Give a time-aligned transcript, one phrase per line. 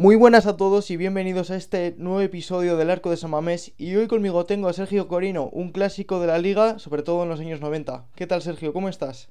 [0.00, 3.96] Muy buenas a todos y bienvenidos a este nuevo episodio del Arco de Samamés y
[3.96, 7.38] hoy conmigo tengo a Sergio Corino, un clásico de la liga, sobre todo en los
[7.38, 8.06] años 90.
[8.16, 8.72] ¿Qué tal Sergio?
[8.72, 9.28] ¿Cómo estás?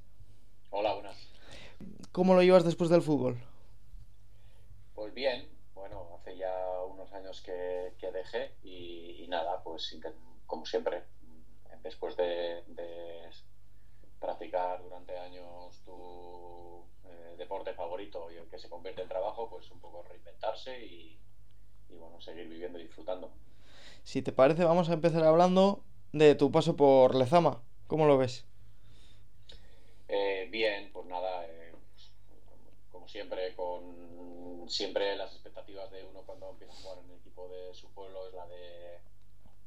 [0.69, 1.17] Hola, buenas.
[2.11, 3.39] ¿Cómo lo llevas después del fútbol?
[4.93, 6.53] Pues bien, bueno, hace ya
[6.87, 9.97] unos años que, dejé y, nada, pues
[10.45, 11.01] como siempre,
[11.81, 12.61] después de,
[14.19, 16.78] practicar durante años tu
[17.39, 21.17] deporte favorito y el que se convierte en trabajo, pues un poco reinventarse y,
[21.89, 23.31] bueno, seguir viviendo y disfrutando.
[24.03, 27.63] Si te parece, vamos a empezar hablando de tu paso por Lezama.
[27.87, 28.45] ¿Cómo lo ves?
[30.07, 31.73] Eh, bien, pues nada, eh,
[32.91, 37.49] como siempre, con siempre las expectativas de uno cuando empieza a jugar en el equipo
[37.49, 38.99] de su pueblo es la de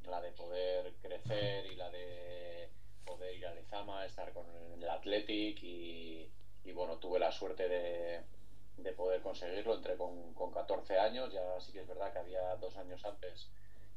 [0.08, 2.68] la de poder crecer y la de
[3.04, 6.30] poder ir a Lezama, estar con el Athletic y,
[6.70, 11.80] bueno, tuve la suerte de, poder conseguirlo, entré con, con, 14 años, ya sí que
[11.80, 13.48] es verdad que había dos años antes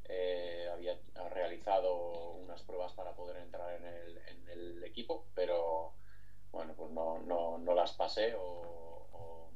[0.08, 0.98] eh, había
[1.30, 5.94] realizado unas pruebas para poder entrar en el, en el equipo, pero
[6.52, 9.50] bueno, pues no, no, no las pasé o, o,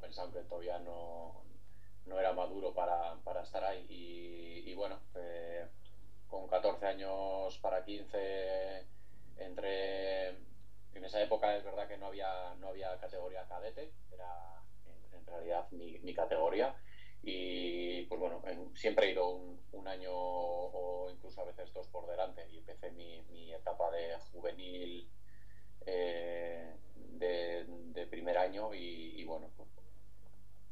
[0.00, 1.42] que todavía no,
[2.06, 3.86] no era maduro para, para estar ahí.
[3.88, 5.66] Y, bueno, eh,
[6.28, 8.84] con 14 años para 15
[9.38, 10.34] entre
[10.94, 14.62] en esa época es verdad que no había no había categoría cadete era
[15.12, 16.74] en, realidad mi, mi, categoría
[17.22, 18.42] y pues bueno
[18.74, 23.22] siempre he ido un, año o incluso a veces dos por delante y empecé mi,
[23.22, 25.08] mi etapa de juvenil
[25.86, 29.68] eh, de, primer año y, y bueno pues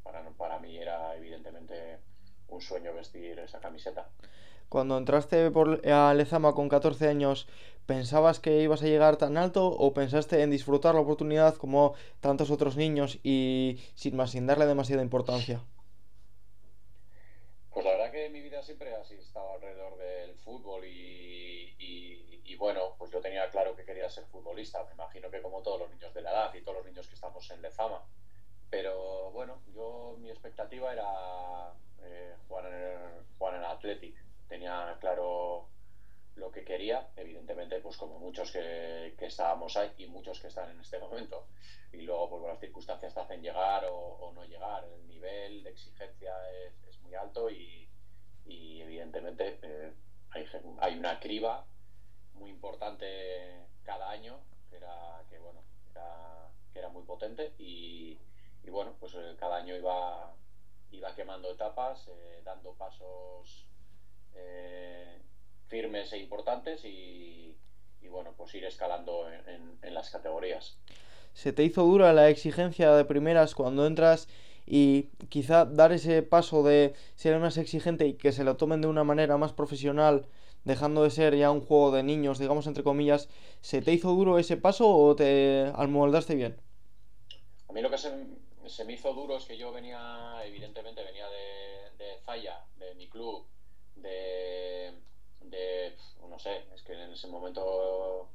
[0.03, 1.99] para, para mí era evidentemente
[2.51, 4.09] un sueño vestir esa camiseta.
[4.71, 7.45] Cuando entraste por, a Lezama con 14 años,
[7.87, 12.49] ¿pensabas que ibas a llegar tan alto o pensaste en disfrutar la oportunidad como tantos
[12.51, 15.61] otros niños y sin más, sin darle demasiada importancia?
[17.73, 23.11] Pues la verdad que mi vida siempre ha estado alrededor del fútbol y, bueno, pues
[23.11, 24.85] yo tenía claro que quería ser futbolista.
[24.85, 27.15] Me imagino que como todos los niños de la edad y todos los niños que
[27.15, 28.05] estamos en Lezama.
[28.69, 34.30] Pero bueno, yo mi expectativa era eh, jugar, en el, jugar en el Athletic.
[34.51, 35.69] Tenía claro
[36.35, 40.81] lo que quería, evidentemente, pues como muchos que, estábamos ahí y muchos que están en
[40.81, 41.47] este momento.
[41.93, 44.83] Y luego, pues las circunstancias te hacen llegar o, no llegar.
[44.83, 46.33] El nivel de exigencia
[46.65, 47.87] es, muy alto y,
[48.45, 49.93] evidentemente eh,
[50.81, 51.65] hay, una criba
[52.33, 54.37] muy importante cada año
[54.69, 58.19] que era que bueno era, que era muy potente y,
[58.63, 60.33] y bueno, pues eh, cada año iba,
[60.91, 63.70] iba quemando etapas, eh, dando pasos
[64.35, 65.19] eh,
[65.67, 67.55] firmes e importantes y,
[68.01, 70.77] y, bueno, pues ir escalando en, en, las categorías.
[71.33, 74.27] ¿Se te hizo dura la exigencia de primeras cuando entras
[74.65, 78.87] y quizá dar ese paso de ser más exigente y que se lo tomen de
[78.87, 80.27] una manera más profesional,
[80.63, 83.29] dejando de ser ya un juego de niños, digamos entre comillas,
[83.61, 86.57] ¿se te hizo duro ese paso o te almoldaste bien?
[87.69, 88.11] A mí lo que se,
[88.67, 93.07] se me hizo duro es que yo venía, evidentemente, venía de, de Zaya, de mi
[93.07, 93.45] club,
[94.01, 94.93] de,
[95.41, 95.95] de,
[96.27, 98.29] no sé, es que en ese momento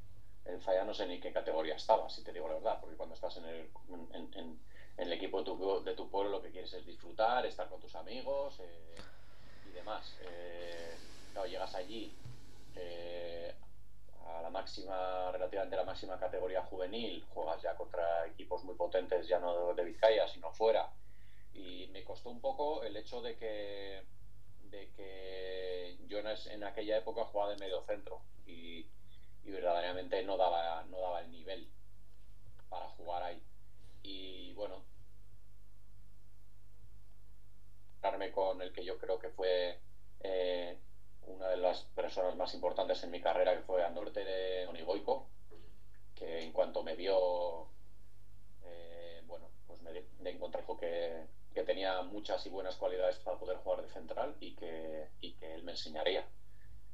[0.45, 3.15] en Zaya no sé ni qué categoría estaba, si te digo la verdad, porque cuando
[3.15, 4.59] estás en el, en, en,
[4.97, 7.81] en el equipo de tu, de tu, pueblo lo que quieres es disfrutar, estar con
[7.81, 8.95] tus amigos eh,
[9.69, 10.15] y demás.
[10.23, 10.97] Eh,
[11.33, 12.13] claro, llegas allí
[12.77, 13.53] eh,
[14.27, 19.27] a la máxima, relativamente a la máxima categoría juvenil, juegas ya contra equipos muy potentes,
[19.29, 20.89] ya no de Vizcaya, sino fuera.
[21.53, 24.03] Y me costó un poco el hecho de que,
[24.71, 28.87] de que yo en aquella época jugaba de medio centro y,
[29.45, 31.69] verdaderamente no daba, no daba el nivel
[32.69, 33.41] para jugar ahí.
[34.03, 34.83] Y bueno,
[38.33, 39.79] con el que yo creo que fue
[40.21, 40.79] eh,
[41.27, 45.27] una de las personas más importantes en mi carrera, que fue Andorte de Onigoico,
[46.15, 47.67] que en cuanto me vio,
[48.65, 53.83] eh, bueno, pues me, encontré que, que, tenía muchas y buenas cualidades para poder jugar
[53.83, 56.27] de central y que, y que él me enseñaría.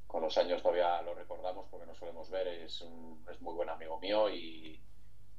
[0.07, 3.69] Con los años todavía lo recordamos porque nos solemos ver, es, un, es muy buen
[3.69, 4.81] amigo mío y,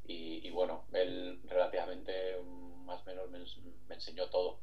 [0.05, 2.37] y, y, bueno, él relativamente
[2.85, 3.39] más o menos me,
[3.87, 4.59] me enseñó todo.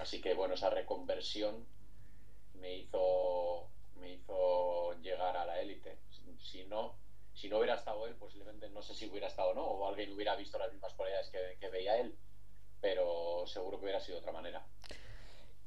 [0.00, 1.66] Así que bueno, esa reconversión
[2.54, 5.98] me hizo, me hizo llegar a la élite.
[6.38, 6.96] Si no,
[7.32, 10.12] si no hubiera estado él, posiblemente no sé si hubiera estado o no, o alguien
[10.12, 12.14] hubiera visto las mismas cualidades que, que veía él,
[12.84, 14.62] pero seguro que hubiera sido de otra manera.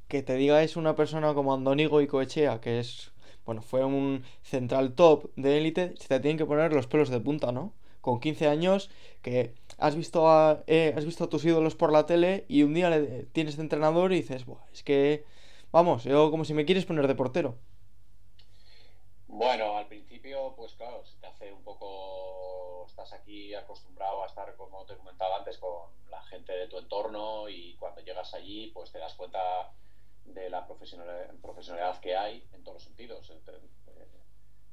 [0.08, 3.12] Que te diga es una persona como Andonigo y Coechea, que es,
[3.44, 7.20] bueno, fue un central top de élite, se te tienen que poner los pelos de
[7.20, 7.74] punta, ¿no?
[8.02, 8.92] con 15 años
[9.24, 12.76] que has visto a, eh, has visto a tus ídolos por la tele y un
[12.76, 15.26] día le, tienes de entrenador y dices, Buah, es que,
[15.72, 17.58] vamos, yo como si me quieres poner de portero.
[19.28, 24.56] Bueno, al principio, pues claro, se te hace un poco, estás aquí acostumbrado a estar,
[24.56, 28.92] como te comentaba antes, con la gente de tu entorno y cuando llegas allí, pues
[28.92, 29.72] te das cuenta
[30.26, 33.30] de la profesionalidad que hay en todos los sentidos.
[33.30, 34.08] Eh,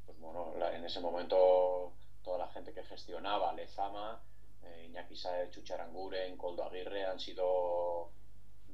[0.07, 1.93] pues bueno, en ese momento
[2.23, 4.23] toda la gente que gestionaba Lezama,
[4.63, 8.11] eh, Iñaki Saez, Chucharanguren, Coldo Aguirre han sido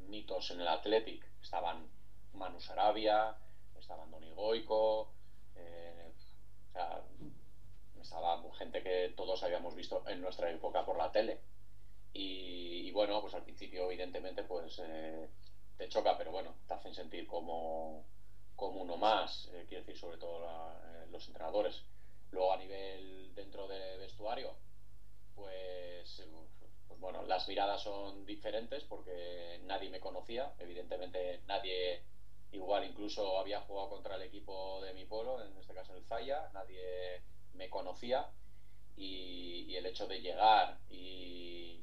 [0.08, 1.26] mitos en el Athletic.
[1.42, 1.88] Estaban
[2.34, 3.34] Manu Sarabia,
[3.78, 5.10] estaban Doni Goico,
[5.60, 6.12] eh,
[6.68, 7.02] o sea,
[8.00, 11.40] estaba gente que todos habíamos visto en nuestra época por la tele.
[12.12, 15.28] Y, bueno, pues al principio evidentemente pues eh,
[15.78, 18.04] te choca, pero bueno, te hacen sentir como,
[18.56, 21.82] como uno más, eh, quiero decir sobre todo eh, los entrenadores.
[22.32, 24.54] Luego a nivel dentro del vestuario,
[25.34, 26.22] pues,
[26.88, 32.02] pues bueno, las miradas son diferentes porque nadie me conocía, evidentemente nadie
[32.52, 36.50] igual incluso había jugado contra el equipo de mi pueblo, en este caso el Zaya,
[36.52, 37.22] nadie
[37.54, 38.30] me conocía
[38.96, 41.82] y, el hecho de llegar y,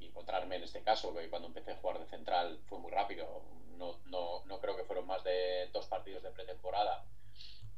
[0.00, 3.42] encontrarme en este caso, que cuando empecé a jugar de central fue muy rápido,
[3.78, 7.06] no, no, no creo que fueron más de dos partidos de pretemporada.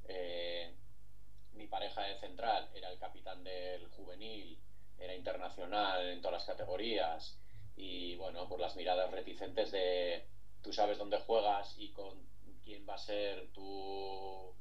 [0.09, 0.75] Eh,
[1.53, 4.59] mi pareja de central era el capitán del juvenil,
[4.99, 7.39] era internacional en todas las categorías
[7.77, 10.27] y bueno, por las miradas reticentes de
[10.65, 12.27] tú sabes dónde juegas y con
[12.65, 14.53] quién va a ser tu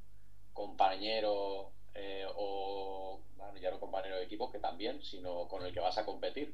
[0.54, 5.80] compañero eh, o bueno, ya no compañero de equipo que también, sino con el que
[5.80, 6.54] vas a competir.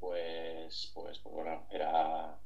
[0.00, 2.38] Pues, pues, pues bueno, era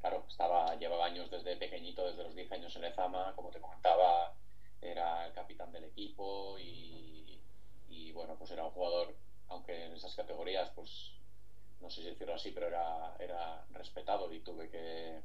[0.00, 4.34] claro, estaba, llevaba años desde pequeñito, desde los 10 años en Ezama, como te comentaba,
[4.80, 7.40] era el capitán del equipo y,
[7.88, 9.16] y bueno, pues era un jugador,
[9.48, 11.12] aunque en esas categorías, pues
[11.82, 15.20] no sé si decirlo así, pero era, era respetado y tuve que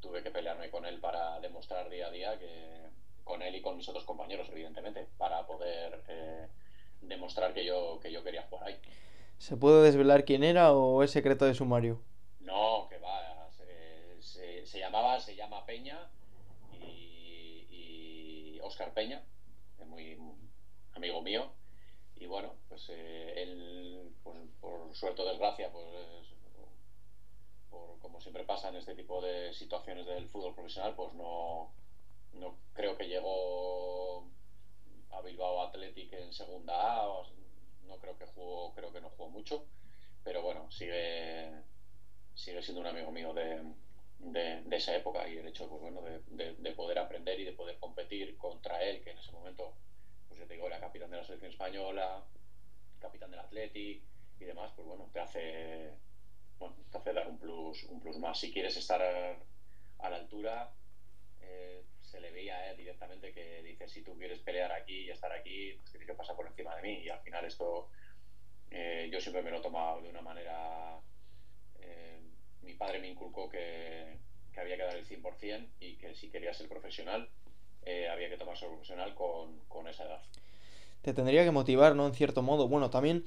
[0.00, 2.88] tuve que pelearme con él para demostrar día a día que
[3.22, 6.48] con él y con mis otros compañeros, evidentemente, para poder eh,
[7.02, 8.80] demostrar que yo, que yo quería jugar ahí.
[9.36, 12.00] ¿Se puede desvelar quién era o es secreto de sumario?
[12.40, 13.48] No, que va,
[14.20, 16.10] se, se, llamaba, se llama Peña
[16.72, 19.22] y, y Oscar Peña,
[19.78, 20.18] es muy
[20.94, 21.52] amigo mío,
[22.20, 25.86] y bueno, pues eh, él, pues, por suerte o desgracia, pues
[27.70, 31.72] por, como siempre pasa en este tipo de situaciones del fútbol profesional, pues no,
[32.34, 34.28] no creo que llegó
[35.10, 37.06] a Bilbao Athletic en segunda A,
[37.86, 39.64] no creo que jugó, creo que no jugó mucho,
[40.22, 41.50] pero bueno, sigue,
[42.34, 43.62] sigue siendo un amigo mío de,
[44.18, 47.78] de, esa época y el hecho pues, bueno, de, de, poder aprender y de poder
[47.78, 49.72] competir contra él, que en ese momento
[50.46, 52.22] te digo, era capitán de la selección española,
[53.00, 54.02] capitán del Athletic
[54.38, 55.90] y demás, pues bueno, te hace,
[56.58, 58.38] bueno, te hace dar un plus, un plus más.
[58.38, 60.72] Si quieres estar a, la altura,
[61.40, 65.32] eh, se le veía él directamente que dice, si tú quieres pelear aquí y estar
[65.32, 66.98] aquí, pues tienes que pasar por encima de mí.
[67.02, 67.90] Y al final esto
[68.70, 71.00] eh, yo siempre me lo he tomado de una manera...
[71.80, 72.20] Eh,
[72.62, 74.18] mi padre me inculcó que,
[74.52, 77.28] que había que dar el 100% y que si quería ser profesional,
[77.84, 80.20] eh, había que tomarse profesional con, con esa edad.
[81.02, 82.06] Te tendría que motivar, ¿no?
[82.06, 82.68] En cierto modo.
[82.68, 83.24] Bueno, también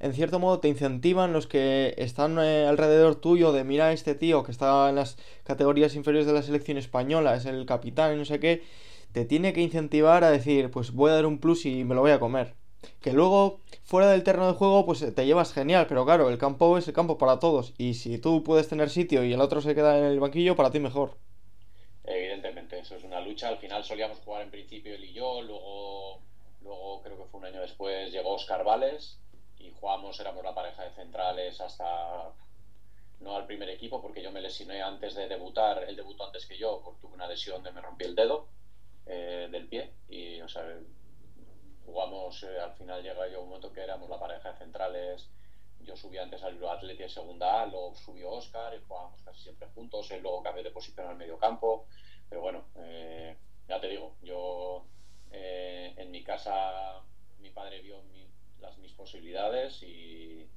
[0.00, 4.14] en cierto modo te incentivan los que están eh, alrededor tuyo de mira a este
[4.14, 8.16] tío que está en las categorías inferiores de la selección española, es el capitán y
[8.16, 8.62] no sé qué,
[9.12, 12.00] te tiene que incentivar a decir, pues voy a dar un plus y me lo
[12.00, 12.54] voy a comer.
[13.02, 16.78] Que luego, fuera del terreno de juego, pues te llevas genial, pero claro, el campo
[16.78, 17.74] es el campo para todos.
[17.76, 20.70] Y si tú puedes tener sitio y el otro se queda en el banquillo, para
[20.70, 21.18] ti mejor.
[22.04, 23.48] Evidentemente, eso es una lucha.
[23.48, 26.20] Al final solíamos jugar en principio él y yo, luego,
[26.62, 29.18] luego creo que fue un año después llegó Oscar Vales
[29.58, 32.32] y jugamos, éramos la pareja de centrales hasta
[33.20, 36.56] no al primer equipo porque yo me lesioné antes de debutar, él debutó antes que
[36.56, 38.46] yo porque tuve una lesión de me rompí el dedo
[39.06, 40.64] eh, del pie y o sea,
[41.84, 45.28] jugamos, eh, al final llega yo un momento que éramos la pareja de centrales,
[45.84, 50.10] yo subí antes al Atleti de segunda A, luego subió Oscar jugábamos casi siempre juntos,
[50.20, 51.86] luego cambió de posición al medio campo,
[52.28, 53.36] pero bueno, eh,
[53.68, 54.84] ya te digo, yo
[55.32, 57.02] en mi casa
[57.40, 58.26] mi padre vio mi,
[58.60, 60.48] las, mis posibilidades y,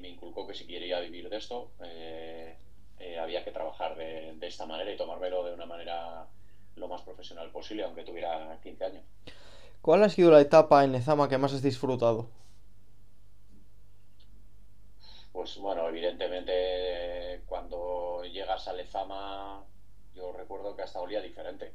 [0.00, 2.56] me inculcó que si quería vivir de esto eh,
[2.98, 6.26] eh, había que trabajar de, esta manera y tomármelo de una manera
[6.74, 9.04] lo más profesional posible, aunque tuviera 15 años.
[9.80, 12.26] ¿Cuál ha sido la etapa en Lezama que más has disfrutado?
[15.32, 19.64] Pues bueno, evidentemente cuando llegas a Lezama
[20.14, 21.72] yo recuerdo que hasta olía diferente.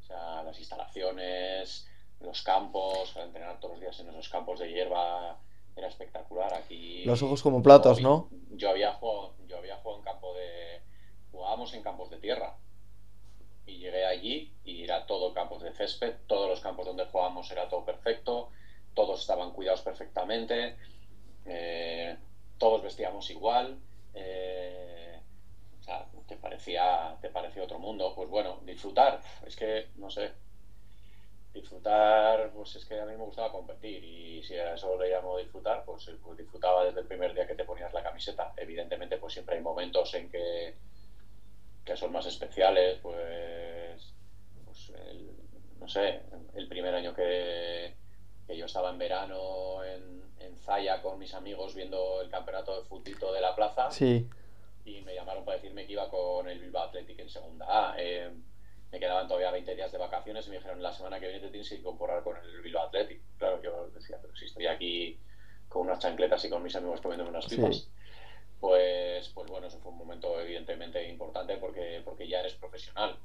[0.00, 1.88] O sea, las instalaciones,
[2.20, 5.38] los campos, entrenar todos los días en esos campos de hierba
[5.76, 6.54] era espectacular.
[6.54, 8.28] Aquí los ojos como platos, ¿no?
[8.50, 10.80] Yo había jugado, yo había jugado en campo de
[11.32, 12.56] jugábamos en campos de tierra
[13.66, 17.68] y llegué allí y era todo campos de césped, todos los campos donde jugábamos era
[17.68, 18.50] todo perfecto,
[18.94, 20.76] todos estaban cuidados perfectamente,
[21.46, 22.16] eh,
[22.64, 23.76] todos vestíamos igual.
[24.14, 25.20] Eh,
[25.78, 28.14] o sea, te parecía, te parecía otro mundo.
[28.14, 30.32] Pues bueno, disfrutar, es que, no sé,
[31.52, 35.36] disfrutar, pues es que a mí me gustaba competir y si a eso le llamo
[35.36, 38.54] disfrutar, pues, pues, disfrutaba desde el primer día que te ponías la camiseta.
[38.56, 40.72] Evidentemente, pues siempre hay momentos en que,
[41.84, 44.14] que son más especiales, pues,
[44.64, 44.90] pues
[45.78, 46.22] no sé,
[46.54, 47.92] el primer año que,
[48.46, 52.86] que yo estaba en verano en, en, Zaya con mis amigos viendo el campeonato de
[52.86, 53.90] fútbol de la plaza.
[53.90, 54.28] Sí.
[54.84, 57.94] Y me llamaron para decirme que iba con el Bilbao Athletic en segunda A.
[57.98, 58.30] Eh,
[58.92, 61.48] me quedaban todavía 20 días de vacaciones y me dijeron, la semana que viene te
[61.48, 63.20] tienes que incorporar con el Bilbao Athletic.
[63.38, 65.18] Claro, yo decía, pero si estoy aquí
[65.68, 67.88] con unas chancletas y con mis amigos comiéndome unas pipas.
[68.60, 73.18] Pues, pues bueno, eso fue un momento evidentemente importante porque, porque ya eres profesional.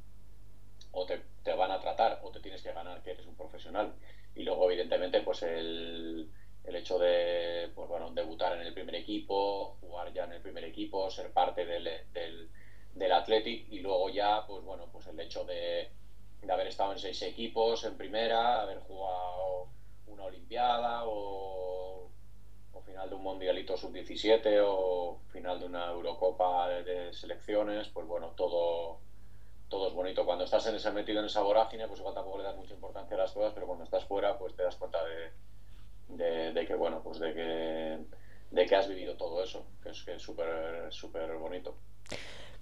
[0.91, 3.93] O te, te van a tratar o te tienes que ganar que eres un profesional.
[4.39, 6.27] Y luego, evidentemente, pues el,
[6.63, 10.63] el hecho de pues bueno, debutar en el primer equipo, jugar ya en el primer
[10.63, 12.49] equipo, ser parte del, del
[12.93, 15.89] del Athletic y luego ya, pues bueno, pues el hecho de,
[16.41, 19.67] de haber estado en seis equipos en primera, haber jugado
[20.07, 22.09] una Olimpiada o,
[22.73, 28.33] o final de un Mundialito Sub-17 o final de una Eurocopa de, selecciones, pues bueno,
[28.35, 28.99] todo,
[29.69, 30.25] todo es bonito.
[30.25, 33.15] Cuando estás en ese metido en esa vorágine, pues igual tampoco le das mucha importancia
[33.15, 34.99] a las cosas, pero cuando estás fuera, pues te das cuenta
[36.09, 37.99] de, de, que, bueno, pues de que,
[38.51, 41.75] de que has vivido todo eso, que es que súper, súper bonito.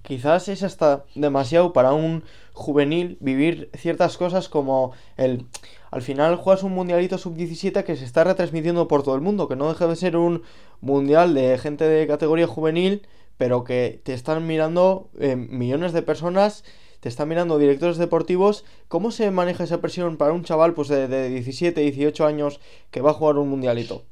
[0.03, 2.23] Quizás es hasta demasiado para un
[2.53, 5.45] juvenil vivir ciertas cosas como el...
[5.89, 9.55] Al final juegas un mundialito sub-17 que se está retransmitiendo por todo el mundo, que
[9.55, 10.43] no deja de ser un
[10.81, 16.63] mundial de gente de categoría juvenil, pero que te están mirando eh, millones de personas,
[17.07, 18.65] te están mirando directores deportivos.
[18.89, 22.59] ¿Cómo se maneja esa presión para un chaval pues, de, de 17, 18 años
[22.91, 24.03] que va a jugar un mundialito?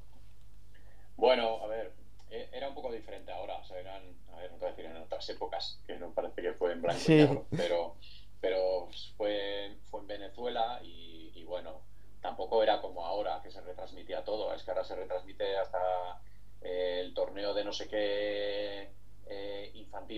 [1.17, 1.91] Bueno, a ver,
[2.31, 4.75] e-, era un poco diferente ahora, o sea, eran, a ver, no te voy a
[4.77, 7.15] decir en otras épocas, que no parece que fue en blanco sí.
[7.15, 7.95] y negro, pero,
[8.39, 8.87] pero
[9.17, 11.81] fue, fue en Venezuela y, y, bueno,
[12.21, 16.21] tampoco era como ahora, que se retransmitía todo, es que ahora se retransmite hasta
[16.61, 18.89] el torneo de no sé qué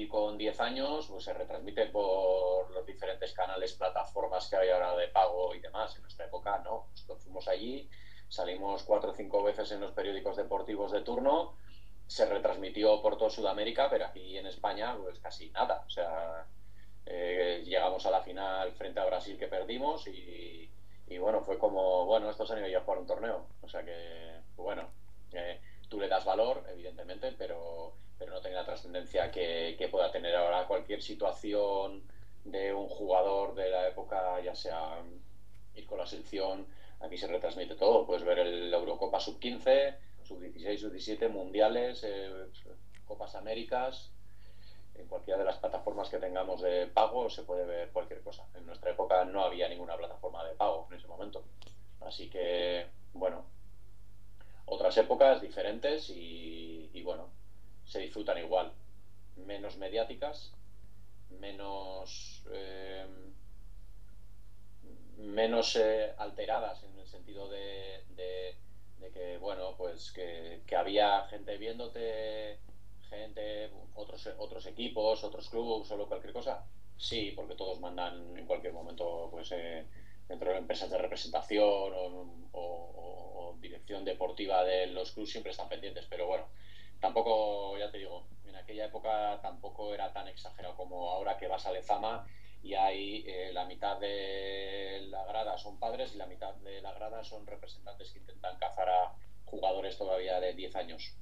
[0.09, 5.07] con 10 años, pues se retransmite por los diferentes canales, plataformas que hay ahora de
[5.07, 5.95] pago y demás.
[5.95, 7.89] En nuestra época no, nosotros fuimos allí,
[8.27, 11.55] salimos cuatro o cinco veces en los periódicos deportivos de turno,
[12.07, 15.83] se retransmitió por toda Sudamérica, pero aquí en España pues casi nada.
[15.85, 16.45] O sea,
[17.05, 20.69] eh, llegamos a la final frente a Brasil que perdimos y,
[21.07, 23.47] y, bueno, fue como, bueno, estos han ido ya a jugar un torneo.
[23.61, 24.89] O sea que, bueno,
[25.33, 30.35] eh, tú le das valor, evidentemente, pero, pero no tiene la trascendencia que, pueda tener
[30.35, 32.03] ahora cualquier situación
[32.43, 35.01] de un jugador de la época, ya sea
[35.75, 36.65] ir con la selección,
[36.99, 42.47] aquí se retransmite todo, puedes ver el Eurocopa Sub-15, sub-16, sub-17, mundiales, eh,
[43.05, 44.11] Copas Américas,
[44.95, 48.45] en cualquiera de las plataformas que tengamos de pago se puede ver cualquier cosa.
[48.55, 51.43] En nuestra época no había ninguna plataforma de pago en ese momento.
[52.01, 53.45] Así que, bueno,
[54.65, 57.29] otras épocas diferentes y bueno,
[57.87, 58.71] se disfrutan igual.
[59.37, 60.53] Menos mediáticas,
[61.29, 62.43] menos...
[62.51, 63.05] Eh,
[65.17, 71.57] menos eh, alteradas en el sentido de, de que, bueno, pues que, que, había gente
[71.57, 72.59] viéndote,
[73.09, 76.65] gente, otros, otros equipos, otros clubes, solo cualquier cosa.
[76.97, 79.85] Sí, porque todos mandan en cualquier momento, pues, eh,
[80.27, 85.69] dentro de empresas de representación o, o, o, dirección deportiva de los clubes siempre están
[85.69, 86.45] pendientes, pero bueno,
[86.99, 91.65] tampoco, ya te digo, en aquella época tampoco era tan exagerado como ahora que vas
[91.65, 92.25] a Lezama
[92.63, 96.93] y hay eh, la mitad de la grada son padres y la mitad de la
[96.93, 99.13] grada son representantes que intentan cazar a
[99.45, 101.13] jugadores todavía de 10 años.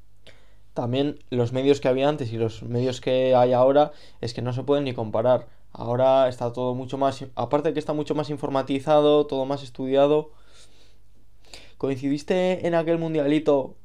[0.74, 3.91] También los medios que había antes y los medios que hay ahora
[4.22, 5.48] es que no se pueden ni comparar.
[5.72, 10.32] Ahora está todo mucho más, aparte de que está mucho más informatizado, todo más estudiado.
[11.77, 13.75] ¿Coincidiste en aquel mundialito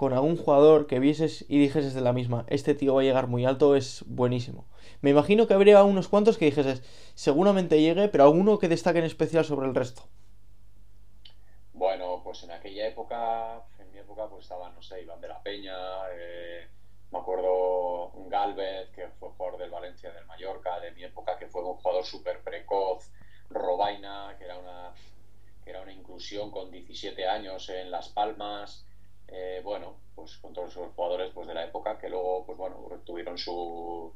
[0.00, 3.26] con algún jugador que vieses y dijeses de la misma, este tío va a llegar
[3.26, 4.64] muy alto, es buenísimo?
[5.02, 6.82] Me imagino que habría unos cuantos que dijeses,
[7.14, 10.04] seguramente llegue, pero alguno que destaque en especial sobre el resto.
[11.74, 15.42] Bueno, pues en aquella época, en mi época, pues estaban, no sé, Iván de la
[15.42, 15.76] Peña,
[16.14, 16.66] eh,
[17.12, 21.62] me acuerdo Galvez, que fue jugador del Valencia, del Mallorca, de mi época, que fue
[21.62, 23.12] un jugador súper precoz,
[23.50, 24.94] Robaina, que era una
[25.62, 28.86] que era una inclusión con 17 años en Las Palmas,
[29.32, 32.76] eh, bueno, pues con todos esos jugadores pues, de la época que luego, pues bueno,
[33.04, 34.12] tuvieron su,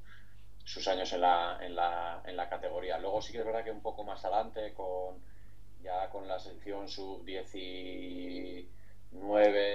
[0.64, 2.98] sus años en la, en, la, en la categoría.
[2.98, 5.22] Luego sí que es verdad que un poco más adelante, con
[5.82, 8.66] ya con la selección sub-19,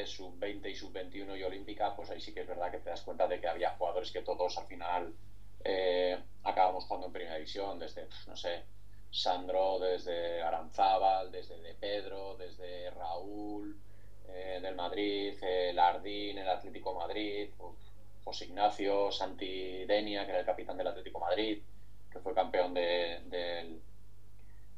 [0.05, 3.27] sub-20 y sub-21 y olímpica, pues ahí sí que es verdad que te das cuenta
[3.27, 5.13] de que había jugadores que todos al final
[5.63, 8.63] eh, acabamos jugando en primera división, desde, no sé,
[9.12, 13.77] Sandro, desde Aranzábal, desde De Pedro, desde Raúl,
[14.34, 17.50] eh, del Madrid, el Lardín, el Atlético Madrid,
[18.24, 21.60] José Ignacio, Santi Denia, que era el capitán del Atlético Madrid,
[22.12, 23.20] que fue campeón de,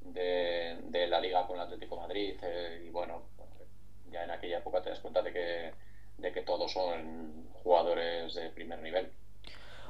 [0.03, 2.35] de, la liga con el Atlético Madrid.
[2.41, 3.23] Eh, y bueno,
[4.11, 5.71] ya en aquella época te das cuenta de que,
[6.17, 9.11] de que todos son jugadores de primer nivel.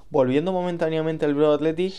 [0.10, 1.94] Volviendo momentáneamente al Bro Athletic,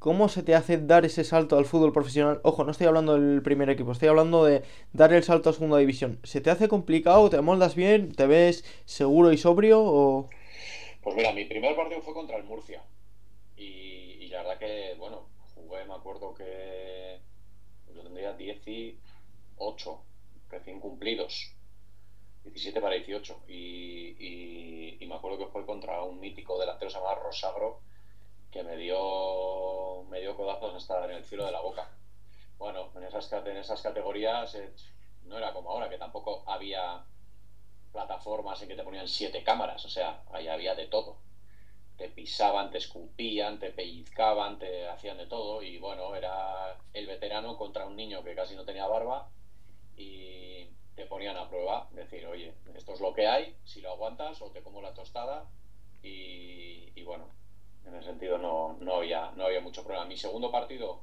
[0.00, 2.40] ¿Cómo se te hace dar ese salto al fútbol profesional?
[2.42, 4.62] Ojo, no estoy hablando del primer equipo, estoy hablando de
[4.94, 6.18] dar el salto a segunda división.
[6.24, 7.28] ¿Se te hace complicado?
[7.28, 8.14] ¿Te moldas bien?
[8.14, 10.26] ¿Te ves seguro y sobrio?
[11.02, 12.82] Pues mira, mi primer partido fue contra el Murcia.
[13.58, 17.20] Y, la verdad que, bueno, jugué, me acuerdo que
[17.94, 20.02] yo tendría 18
[20.48, 21.52] recién cumplidos.
[22.44, 23.42] 17 para 18.
[23.48, 27.89] Y, y, me acuerdo que fue contra un mítico delantero llamado Rosagro
[28.50, 31.88] que me dio, me dio codazos hasta en el cielo de la boca.
[32.58, 34.72] Bueno, en esas, en esas categorías eh,
[35.24, 37.04] no era como ahora, que tampoco había
[37.92, 41.16] plataformas en que te ponían siete cámaras, o sea, ahí había de todo.
[41.96, 47.56] Te pisaban, te escupían, te pellizcaban, te hacían de todo y bueno, era el veterano
[47.56, 49.28] contra un niño que casi no tenía barba
[49.96, 54.40] y te ponían a prueba, decir, oye, esto es lo que hay, si lo aguantas
[54.42, 55.46] o te como la tostada
[56.02, 57.28] y bueno,
[57.90, 60.06] en ese sentido no, no, había, no había mucho problema.
[60.06, 61.00] Mi segundo partido,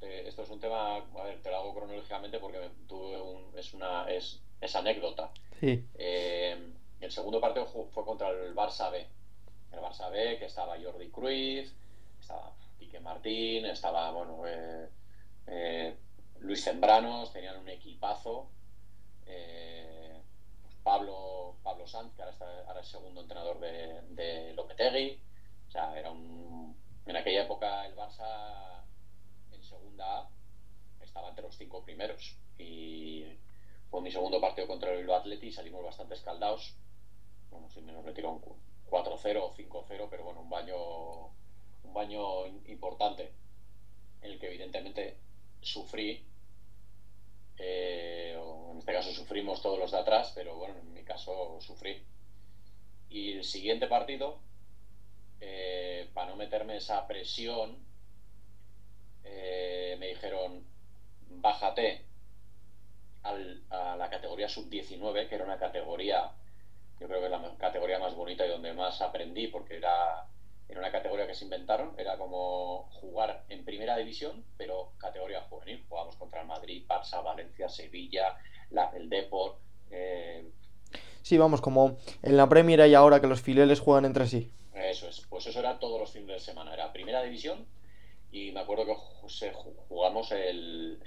[0.00, 3.74] eh, esto es un tema, a ver, te lo hago cronológicamente porque tuve un, es
[3.74, 5.30] una es, es anécdota.
[5.60, 9.06] Eh, el segundo partido fue contra el Barça B.
[9.72, 11.72] El Barça B, que estaba Jordi Cruz,
[12.20, 15.96] estaba Pique Martín, estaba, bueno, eh,
[16.40, 18.48] Luis Zembranos, tenían un equipazo.
[19.24, 25.20] Pues Pablo, Pablo Sanz, que ahora, está, ahora es segundo entrenador de, de Lopetegui
[25.74, 26.76] era un...
[27.06, 28.82] En aquella época el Barça
[29.52, 30.28] en segunda
[31.00, 33.24] estaba entre los cinco primeros y
[33.90, 36.74] fue mi segundo partido contra el Atleti y salimos bastante escaldados.
[37.50, 41.26] Bueno, si menos metieron 4-0 o 5-0, pero bueno, un baño,
[41.84, 43.32] un baño importante
[44.22, 45.16] el que evidentemente
[45.60, 46.24] sufrí.
[47.58, 48.36] Eh,
[48.70, 52.02] en este caso sufrimos todos los de atrás, pero bueno, en mi caso sufrí.
[53.08, 54.40] Y el siguiente partido
[55.40, 57.78] eh, para no meterme esa presión,
[59.24, 60.64] eh, me dijeron,
[61.30, 62.04] bájate
[63.22, 66.30] a la categoría sub-19, que era una categoría,
[67.00, 70.26] yo creo que es la categoría más bonita y donde más aprendí, porque era,
[70.68, 75.84] era una categoría que se inventaron, era como jugar en primera división, pero categoría juvenil.
[75.88, 78.36] Jugábamos contra Madrid, Barça, Valencia, Sevilla,
[78.70, 79.58] la, el Deport.
[79.90, 80.48] Eh...
[81.22, 84.52] Sí, vamos, como en la Premier y ahora que los filiales juegan entre sí.
[84.76, 86.74] Eso es, pues eso era todos los fines de semana.
[86.74, 87.66] Era primera división
[88.30, 88.94] y me acuerdo que
[89.88, 90.98] jugamos el,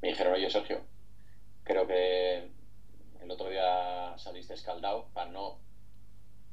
[0.00, 0.84] Me dijeron, oye Sergio,
[1.64, 2.48] creo que
[3.20, 5.58] el otro día saliste escaldado para no...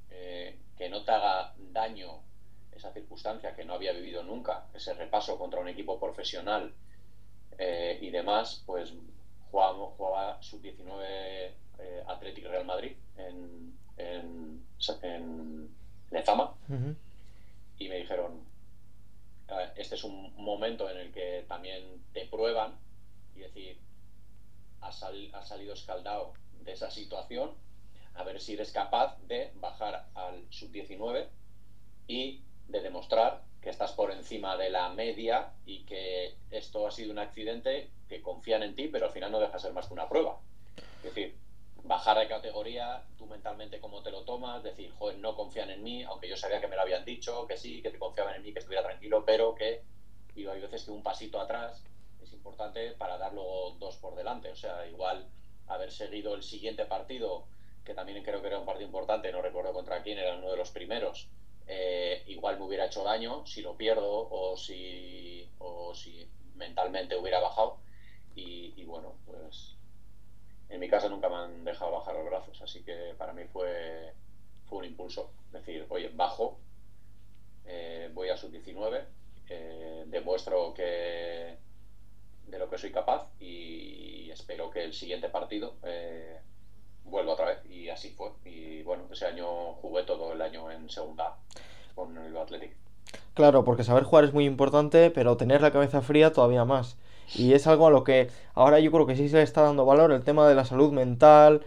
[0.09, 2.21] Eh, que no te haga daño
[2.71, 6.73] esa circunstancia que no había vivido nunca, ese repaso contra un equipo profesional
[7.57, 8.93] eh, y demás, pues
[9.51, 14.65] jugaba, jugaba sub-19 eh, Athletic Real Madrid en, en
[16.11, 16.53] de fama
[17.79, 18.43] y me dijeron,
[19.75, 22.75] este es un momento en el que también te prueban
[23.35, 23.77] y decir,
[24.81, 27.51] has, salido escaldado de esa situación,
[28.13, 31.27] a ver si eres capaz de bajar al sub-19
[32.07, 37.11] y de demostrar que estás por encima de la media y que esto ha sido
[37.11, 40.09] un accidente, que confían en ti, pero al final no deja ser más que una
[40.09, 40.37] prueba.
[40.97, 41.35] Es decir,
[41.83, 46.03] bajar de categoría, tú mentalmente cómo te lo tomas, decir, joder, no confían en mí,
[46.03, 48.53] aunque yo sabía que me lo habían dicho, que sí, que te confiaban en mí,
[48.53, 49.83] que estuviera tranquilo, pero que
[50.35, 51.83] y hay veces que un pasito atrás
[52.21, 54.49] es importante para dar luego dos por delante.
[54.49, 55.27] O sea, igual
[55.67, 57.45] haber seguido el siguiente partido,
[57.83, 60.57] que también creo que era un partido importante, no recuerdo contra quién, era uno de
[60.57, 61.27] los primeros,
[61.67, 67.39] eh, igual me hubiera hecho daño si lo pierdo o si, o si mentalmente hubiera
[67.39, 67.79] bajado.
[68.35, 69.75] y bueno, pues
[70.71, 74.13] en mi casa nunca me han dejado bajar los brazos, así que para mí fue,
[74.65, 75.31] fue un impulso.
[75.51, 76.57] Decir, oye, bajo,
[77.65, 79.03] eh, voy a sub-19,
[79.49, 81.57] eh, demuestro que,
[82.47, 86.39] de lo que soy capaz y espero que el siguiente partido eh,
[87.03, 87.65] vuelva otra vez.
[87.69, 88.31] Y así fue.
[88.45, 91.35] Y bueno, ese año jugué todo el año en segunda
[91.95, 92.75] con el Athletic.
[93.33, 96.97] Claro, porque saber jugar es muy importante, pero tener la cabeza fría todavía más.
[97.35, 99.85] Y es algo a lo que ahora yo creo que sí se le está dando
[99.85, 101.65] valor, el tema de la salud mental,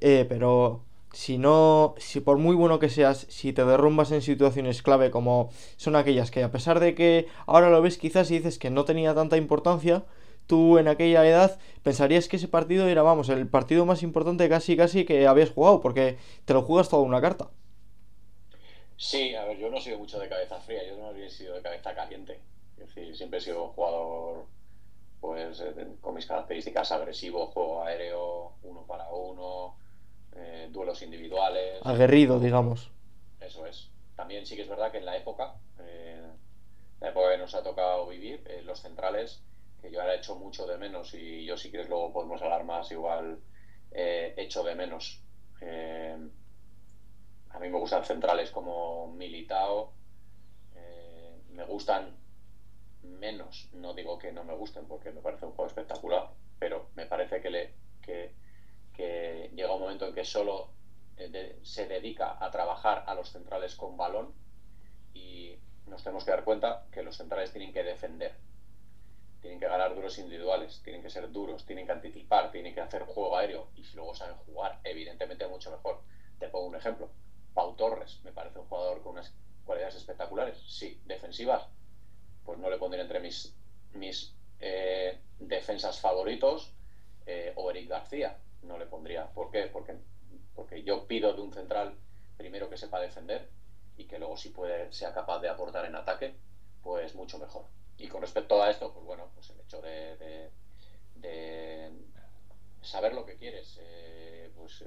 [0.00, 4.82] eh, pero si no, si por muy bueno que seas, si te derrumbas en situaciones
[4.82, 8.58] clave como son aquellas que a pesar de que ahora lo ves quizás y dices
[8.58, 10.04] que no tenía tanta importancia,
[10.46, 14.76] tú en aquella edad pensarías que ese partido era, vamos, el partido más importante casi
[14.76, 17.50] casi que habías jugado, porque te lo juegas toda una carta.
[18.96, 21.54] Sí, a ver, yo no he sido mucho de cabeza fría, yo no he sido
[21.54, 22.40] de cabeza caliente.
[22.78, 24.46] Es decir, siempre he sido un jugador
[25.24, 29.74] pues eh, con mis características agresivo, juego aéreo, uno para uno,
[30.36, 31.80] eh, duelos individuales.
[31.82, 32.90] Aguerrido, digamos.
[33.40, 33.88] Eso es.
[34.16, 36.28] También sí que es verdad que en la época, eh,
[37.00, 39.42] la época que nos ha tocado vivir, los centrales,
[39.80, 42.64] que yo ahora he hecho mucho de menos y yo si quieres luego podemos hablar
[42.64, 43.40] más, igual
[43.92, 45.22] hecho de menos.
[47.50, 49.94] a mí me gustan centrales como Militao,
[51.48, 52.23] me gustan
[53.04, 57.06] menos, no digo que no me gusten porque me parece un juego espectacular, pero me
[57.06, 58.34] parece que, le, que,
[59.54, 60.70] llega un momento en que solo
[61.16, 64.32] eh, se dedica a trabajar a los centrales con balón
[65.12, 68.34] y nos tenemos que dar cuenta que los centrales tienen que defender,
[69.40, 73.02] tienen que ganar duros individuales, tienen que ser duros, tienen que anticipar, tienen que hacer
[73.04, 76.00] juego aéreo y si luego saben jugar, evidentemente mucho mejor.
[76.38, 77.10] Te pongo un ejemplo.
[77.52, 79.32] Pau Torres me parece un jugador con unas
[79.64, 81.68] cualidades espectaculares, sí, defensivas,
[82.44, 83.54] pues no le pondría entre mis,
[83.92, 86.72] mis eh, defensas favoritos
[87.26, 88.38] eh, o Eric García.
[88.62, 89.26] No le pondría.
[89.32, 89.66] ¿Por qué?
[89.66, 89.96] Porque,
[90.54, 91.94] porque yo pido de un central
[92.36, 93.48] primero que sepa defender
[93.96, 96.34] y que luego si puede sea capaz de aportar en ataque,
[96.82, 97.66] pues mucho mejor.
[97.96, 100.50] Y con respecto a esto, pues bueno, pues el hecho de,
[102.82, 103.78] saber lo que quieres.
[103.80, 104.84] Eh, pues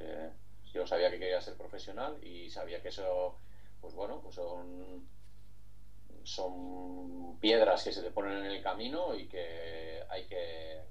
[0.72, 3.40] yo sabía que quería ser profesional y sabía que eso,
[3.82, 5.08] pues bueno, pues son
[6.28, 10.82] son piedras que se te ponen en el camino y que hay que,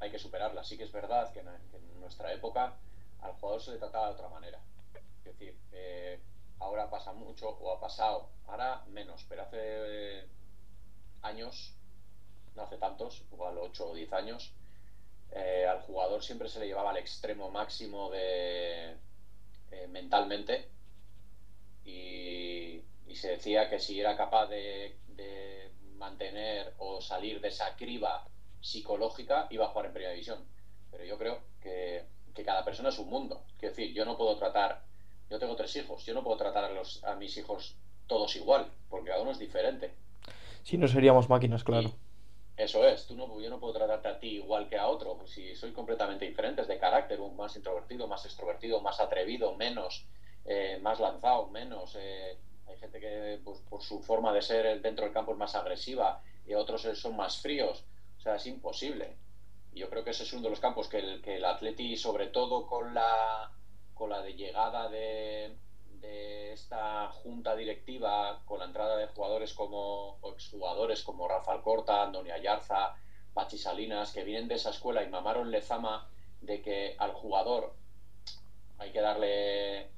[0.00, 0.66] hay que superarlas.
[0.66, 2.74] Sí que es verdad que en, nuestra época
[3.22, 4.58] al jugador se le trataba de otra manera.
[5.18, 6.18] Es decir, eh,
[6.58, 10.26] ahora pasa mucho o ha pasado, ahora menos, pero hace
[11.22, 11.72] años,
[12.56, 14.52] no hace tantos, igual 8 o 10 años,
[15.30, 18.96] eh, al jugador siempre se le llevaba al extremo máximo de
[19.70, 20.68] eh, mentalmente
[21.84, 24.96] y y se decía que si era capaz de,
[25.96, 28.26] mantener o salir de esa criba
[28.60, 30.44] psicológica, iba a jugar en primera división.
[30.90, 32.04] Pero yo creo que,
[32.44, 33.42] cada persona es un mundo.
[33.56, 34.82] Es decir, yo no puedo tratar,
[35.30, 38.70] yo tengo tres hijos, yo no puedo tratar a, los, a mis hijos todos igual,
[38.90, 39.94] porque cada uno es diferente.
[40.62, 41.90] Si no seríamos máquinas, claro.
[42.56, 45.54] eso es, tú no, yo no puedo tratarte a ti igual que a otro, si
[45.54, 50.06] soy completamente diferentes de carácter, un más introvertido, más extrovertido, más atrevido, menos,
[50.44, 52.36] eh, más lanzado, menos, eh,
[52.66, 56.22] hay gente que pues, por su forma de ser dentro del campo es más agresiva
[56.46, 57.84] y otros son más fríos.
[58.18, 59.16] O sea, es imposible.
[59.72, 62.28] Yo creo que ese es uno de los campos que el, que el Atleti, sobre
[62.28, 63.50] todo con la,
[63.92, 65.56] con la de llegada de,
[66.52, 72.94] esta junta directiva, con la entrada de jugadores como exjugadores como Rafael Corta, Antonio Ayarza,
[73.32, 76.08] Pachi Salinas, que vienen de esa escuela y mamaron lezama
[76.42, 77.74] de que al jugador
[78.78, 79.88] hay que darle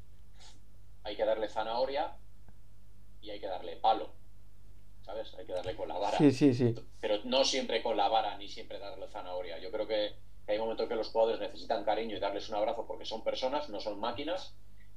[1.02, 2.16] hay que darle zanahoria
[3.26, 4.08] y hay que darle palo.
[5.04, 5.34] ¿Sabes?
[5.34, 6.16] Hay que darle con la vara.
[6.18, 6.74] Sí, sí, sí.
[7.00, 9.58] Pero no siempre con la vara ni siempre darle zanahoria.
[9.58, 10.14] Yo creo que
[10.48, 13.80] hay momentos que los jugadores necesitan cariño y darles un abrazo porque son personas, no
[13.80, 14.54] son máquinas.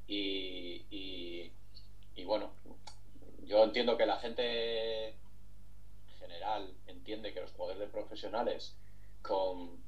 [0.08, 2.52] Y, y, bueno,
[3.46, 5.16] yo entiendo que la gente en
[6.20, 8.76] general entiende que los jugadores de profesionales
[9.22, 9.80] con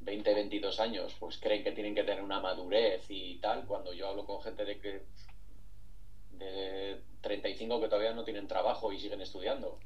[0.00, 3.64] 20, 22 años, pues creen que tienen que tener una madurez y tal.
[3.66, 5.02] Cuando yo hablo con gente de que
[6.32, 9.78] de 35 que todavía no tienen trabajo y siguen estudiando.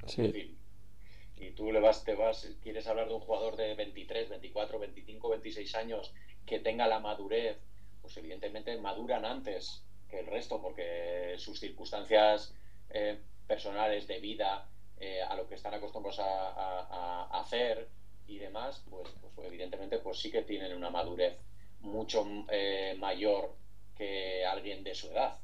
[1.39, 5.29] y tú le vas, te vas, quieres hablar de un jugador de 23, 24, 25,
[5.29, 6.13] 26 años
[6.45, 7.57] que tenga la madurez,
[8.01, 12.53] pues evidentemente maduran antes que el resto, porque sus circunstancias
[12.89, 14.67] eh, personales de vida,
[14.99, 17.87] eh, a lo que están acostumbrados a, hacer
[18.25, 21.37] y demás, pues, pues, evidentemente pues sí que tienen una madurez
[21.81, 23.55] mucho eh, mayor
[23.95, 25.37] que alguien de su edad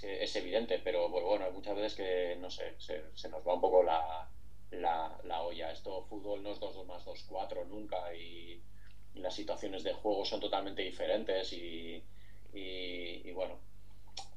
[0.00, 3.82] es, evidente, pero pues, bueno, muchas veces que, no sé, se, nos va un poco
[3.82, 4.28] la,
[4.70, 5.70] la, olla.
[5.70, 8.60] Esto, fútbol no es 2, 2 más 2, 4 nunca y,
[9.14, 12.02] las situaciones de juego son totalmente diferentes y,
[12.54, 13.58] y, bueno,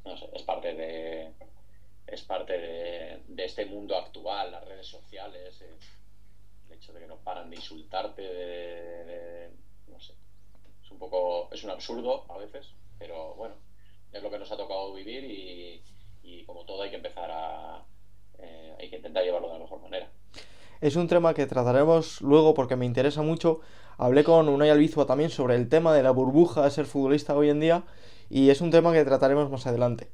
[0.04, 1.32] no sé, es parte de
[2.08, 5.62] es parte de, este mundo actual, las redes sociales.
[5.62, 5.74] Eh,
[6.68, 9.50] el hecho de que no paran de insultarte, de,
[9.88, 10.14] no sé,
[10.84, 13.56] es un poco, es un absurdo a veces, pero bueno,
[14.16, 15.24] es lo que nos ha tocado vivir
[16.24, 17.84] y, como todo hay que empezar a,
[18.40, 20.10] eh, hay que intentar llevarlo de la mejor manera.
[20.82, 23.62] Es un tema que trataremos luego porque me interesa mucho.
[23.98, 27.50] Hablé con Unai Albizua también sobre el tema de la burbuja de ser futbolista hoy
[27.50, 27.84] en día
[28.30, 30.12] y es un tema que trataremos más adelante.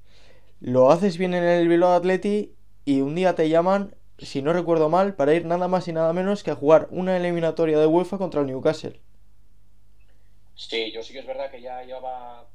[0.59, 4.89] Lo haces bien en el Bilbao Atleti y un día te llaman, si no recuerdo
[4.89, 8.17] mal, para ir nada más y nada menos que a jugar una eliminatoria de UEFA
[8.17, 8.99] contra el Newcastle.
[10.55, 12.47] Sí, yo sí que es verdad que ya llevaba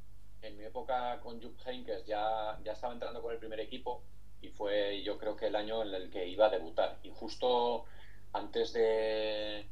[0.47, 4.03] en mi época con Jupp Heynckes ya, ya estaba entrando con el primer equipo
[4.41, 6.99] y fue yo creo que el año en el que iba a debutar.
[7.03, 7.85] Y justo
[8.33, 9.67] antes de...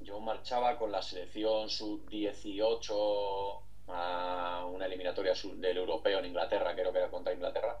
[0.00, 6.98] Yo marchaba con la selección sub-18 a una eliminatoria del europeo en Inglaterra, creo que
[6.98, 7.80] era contra Inglaterra,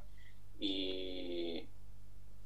[0.58, 1.66] y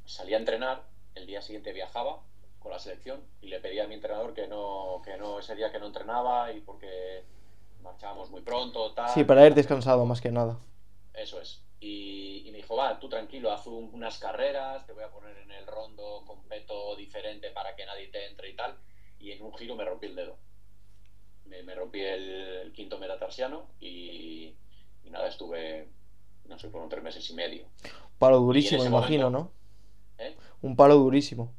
[0.05, 0.83] salía a entrenar,
[1.15, 2.23] el día siguiente viajaba
[2.59, 5.71] con la selección y le pedía a mi entrenador que no, que no ese día
[5.71, 7.23] que no entrenaba y porque
[7.89, 9.11] marchábamos muy pronto, tal.
[9.11, 10.59] Sí, para ir descansado más que nada.
[11.15, 11.63] Eso es.
[11.81, 15.67] Y, me dijo, va, tú tranquilo, haz unas carreras, te voy a poner en el
[15.67, 18.77] rondo completo diferente para que nadie te entre y tal.
[19.19, 20.37] Y en un giro me rompí el dedo.
[21.47, 24.55] Me, rompí el, quinto metatarsiano y,
[25.05, 25.89] y, nada, estuve,
[26.47, 27.65] no sé, fueron tres meses y medio.
[28.19, 29.51] Palo durísimo, imagino, ¿no?
[30.19, 30.37] ¿Eh?
[30.61, 31.53] Un palo durísimo.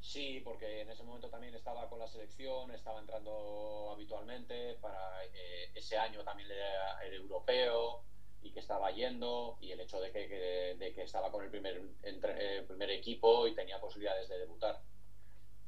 [0.00, 5.70] Sí, porque en ese momento también estaba con la selección, estaba entrando habitualmente, para eh,
[5.74, 8.02] ese año también era el europeo
[8.42, 11.80] y que estaba yendo y el hecho de que, de que estaba con el primer,
[12.02, 14.80] entre, eh, primer equipo y tenía posibilidades de debutar.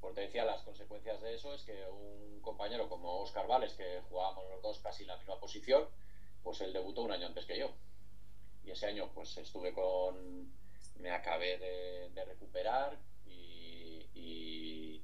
[0.00, 4.00] Por te decía, las consecuencias de eso es que un compañero como Oscar Vales, que
[4.08, 5.88] jugábamos los dos casi en la misma posición,
[6.44, 7.70] pues él debutó un año antes que yo.
[8.64, 10.52] Y ese año pues estuve con...
[10.98, 15.02] me acabé de, recuperar y, y,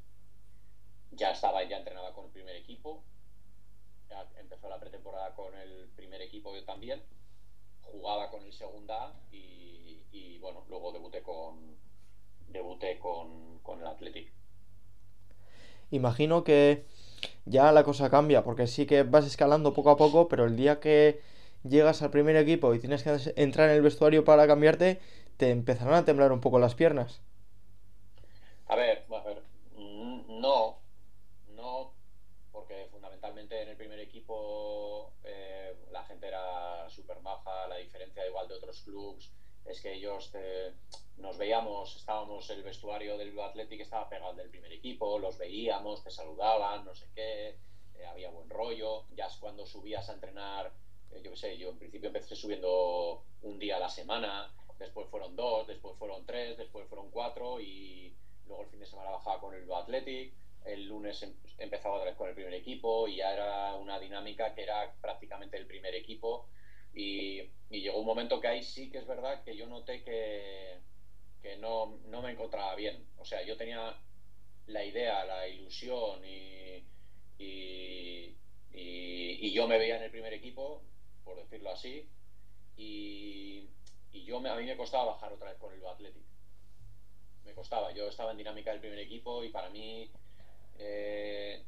[1.16, 3.02] ya estaba, ya entrenaba con el primer equipo.
[4.08, 7.02] Ya empezó la pretemporada con el primer equipo yo también
[7.82, 11.76] jugaba con el segunda y, y bueno, luego debuté con
[12.48, 14.32] debuté con, con el Athletic.
[15.90, 16.84] Imagino que
[17.44, 20.80] ya la cosa cambia, porque sí que vas escalando poco a poco, pero el día
[20.80, 21.20] que
[21.64, 25.00] llegas al primer equipo y tienes que entrar en el vestuario para cambiarte,
[25.36, 27.20] te empezarán a temblar un poco las piernas.
[28.68, 29.42] A ver, a ver,
[30.28, 30.76] no,
[33.64, 38.82] en el primer equipo eh, la gente era súper maja, la diferencia igual de otros
[38.82, 39.30] clubs
[39.64, 40.30] es que ellos
[41.16, 46.10] nos veíamos, estábamos el vestuario del Athletic estaba pegado del primer equipo, los veíamos, te
[46.10, 47.56] saludaban, no sé qué,
[47.94, 50.70] eh, había buen rollo, ya es cuando subías a entrenar,
[51.10, 55.08] eh, yo qué sé, yo en principio empecé subiendo un día a la semana, después
[55.08, 58.14] fueron dos, después fueron tres, después fueron cuatro y
[58.46, 62.16] luego el fin de semana bajaba con el Athletic el lunes em, empezaba otra vez
[62.16, 66.48] con el primer equipo y ya era una dinámica que era prácticamente el primer equipo
[66.94, 70.78] y, llegó un momento que ahí sí que es verdad que yo noté que,
[71.42, 73.04] que no, no, me encontraba bien.
[73.18, 73.96] O sea, yo tenía
[74.66, 76.84] la idea, la ilusión y,
[77.38, 78.36] y,
[78.72, 80.82] y, yo me veía en el primer equipo,
[81.24, 82.08] por decirlo así,
[82.76, 83.68] y,
[84.12, 86.22] yo a mí me costaba bajar otra vez con el Athletic.
[87.44, 90.10] Me costaba, yo estaba en dinámica del primer equipo y para mí
[90.78, 91.62] eh,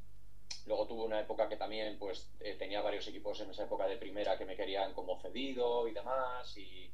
[0.66, 3.96] luego tuve una época que también pues eh, tenía varios equipos en esa época de
[3.96, 6.90] primera que me querían como cedido y demás y,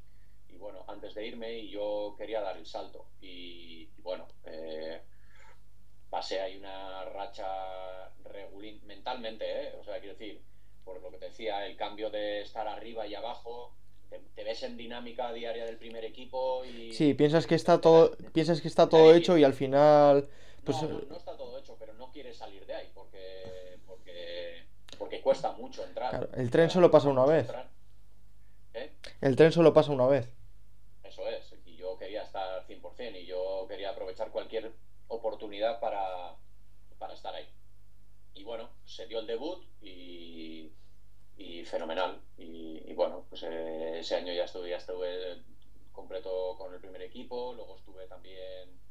[0.57, 3.07] bueno, antes de irme y yo quería dar el salto.
[3.19, 5.01] Y, bueno, eh,
[6.09, 10.41] pasé ahí una racha regulín mentalmente, o sea, quiero decir,
[10.85, 13.73] por lo que te decía, el cambio de estar arriba y abajo,
[14.35, 16.93] te, ves en dinámica diaria del primer equipo y...
[16.93, 20.29] Sí, piensas que está todo, piensas que está todo hecho y al final...
[20.65, 20.81] Pues...
[20.81, 24.63] no está todo hecho, pero quiere salir de ahí porque, porque,
[24.97, 26.29] porque cuesta mucho entrar.
[26.35, 27.51] el tren solo pasa una vez.
[28.75, 28.93] ¿Eh?
[29.19, 30.29] El tren solo pasa una vez.
[31.03, 34.71] Eso es, y yo quería estar 100% y yo quería aprovechar cualquier
[35.07, 36.35] oportunidad para,
[36.99, 37.47] para estar ahí.
[38.35, 40.71] Y bueno, se dio el debut y,
[41.37, 42.21] y fenomenal.
[42.37, 45.41] Y, bueno, pues eh, ese año ya estuve, ya estuve
[45.91, 48.82] completo con el primer equipo, luego estuve también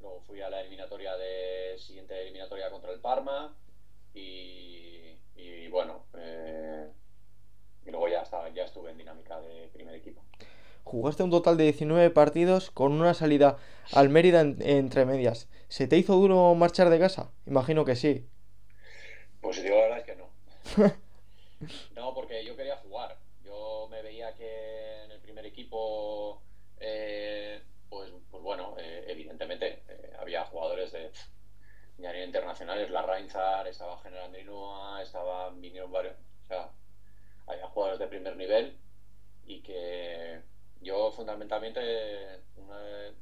[0.00, 3.54] Luego fui a la eliminatoria de siguiente eliminatoria contra el Parma
[4.14, 6.88] y, bueno, eh,
[7.86, 10.22] y luego ya, estaba, ya estuve en dinámica de primer equipo.
[10.84, 13.58] Jugaste un total de 19 partidos con una salida
[13.92, 15.48] al Mérida entre medias.
[15.68, 17.30] ¿Se te hizo duro marchar de casa?
[17.46, 18.26] Imagino que sí.
[19.40, 20.94] Pues digo la verdad es que no.
[21.94, 23.18] no, porque yo quería jugar.
[23.44, 26.42] Yo me veía que en el primer equipo
[26.80, 31.10] eh, pues, pues bueno, eh, evidentemente eh, había jugadores de,
[31.98, 36.70] y a nivel internacional es la Reinzar, estaba General Inua, estaba vinieron varios, o sea,
[37.46, 38.78] había jugadores de primer nivel
[39.44, 40.40] y que
[40.80, 43.12] yo fundamentalmente una de,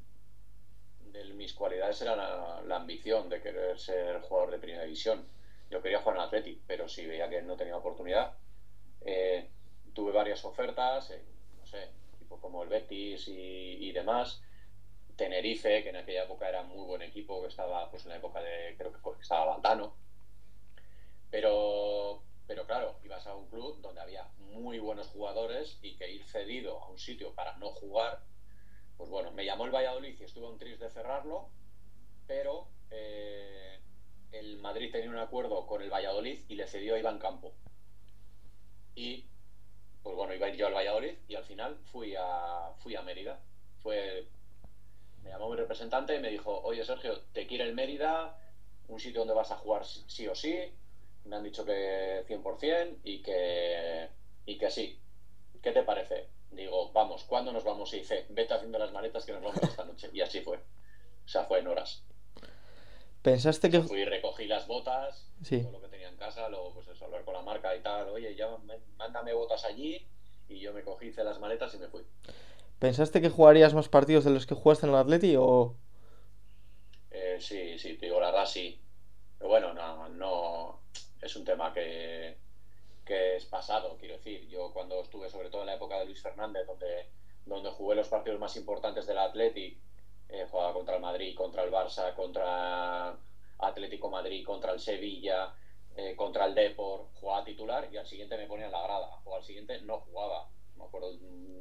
[1.33, 5.25] mis cualidades era la, ambición de querer ser jugador de primera división.
[5.69, 8.33] Yo quería jugar en Athletic, pero si veía que no tenía oportunidad,
[9.01, 9.49] eh,
[9.93, 11.11] tuve varias ofertas,
[11.57, 14.41] no sé, tipo como el Betis y, y demás,
[15.19, 18.41] Tenerife, que en aquella época era muy buen equipo, que estaba pues en la época
[18.41, 19.93] de, creo que estaba Baltano.
[21.29, 26.23] Pero, pero claro, ibas a un club donde había muy buenos jugadores y que ir
[26.23, 28.21] cedido a un sitio para no jugar,
[28.97, 31.49] pues bueno, me llamó el Valladolid y estuve un tris de cerrarlo,
[32.25, 33.77] pero eh,
[34.31, 37.53] el Madrid tenía un acuerdo con el Valladolid y le cedió a Iván Campo.
[38.95, 39.25] Y
[40.01, 43.01] pues bueno, iba a ir yo al Valladolid y al final fui a, fui a
[43.01, 43.41] Mérida.
[43.81, 44.27] Fue
[45.23, 48.37] me llamó mi representante y me dijo, oye Sergio, te quiere el Mérida,
[48.87, 50.73] un sitio donde vas a jugar sí o sí,
[51.25, 54.09] me han dicho que 100% y que,
[54.45, 54.99] y que sí.
[55.61, 56.27] ¿Qué te parece?
[56.51, 57.93] Digo, vamos, ¿cuándo nos vamos?
[57.93, 60.09] Y dice, vete haciendo las maletas que nos vamos esta noche.
[60.13, 60.57] Y así fue.
[60.57, 62.03] O sea, fue en horas.
[63.21, 63.81] ¿Pensaste que...?
[63.81, 67.33] Fui, recogí las botas, todo lo que tenía en casa, luego pues eso, hablar con
[67.33, 68.47] la marca y tal, oye, ya
[68.97, 70.07] mándame botas allí,
[70.47, 72.03] y yo me cogí, hice las maletas y me fui.
[72.79, 75.75] ¿Pensaste que jugarías más partidos de los que jugaste en el Atleti o...?
[77.11, 78.79] Eh, sí, sí, te digo la verdad, sí.
[79.37, 80.79] Pero bueno, no, no...
[81.21, 82.37] Es un tema que,
[83.05, 84.47] que es pasado, quiero decir.
[84.47, 87.09] Yo cuando estuve, sobre todo en la época de Luis Fernández, donde,
[87.45, 89.77] donde jugué los partidos más importantes del Atleti,
[90.29, 93.17] eh, jugaba contra el Madrid, contra el Barça, contra
[93.57, 95.53] Atlético Madrid, contra el Sevilla,
[95.97, 99.19] eh, contra el Depor, jugaba titular y al siguiente me ponía en la grada.
[99.25, 100.47] O al siguiente no jugaba
[100.79, 101.09] me acuerdo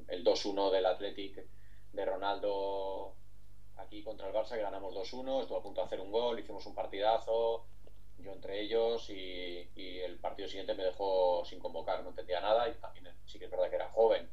[0.08, 1.44] el 2-1 del Athletic
[1.92, 3.14] de Ronaldo
[3.76, 6.64] aquí contra el Barça, que ganamos 2-1, estuvo a punto de hacer un gol, hicimos
[6.66, 7.64] un partidazo,
[8.18, 12.74] yo entre ellos, y, el partido siguiente me dejó sin convocar, no entendía nada, y
[12.74, 14.28] también sí que es verdad que era joven,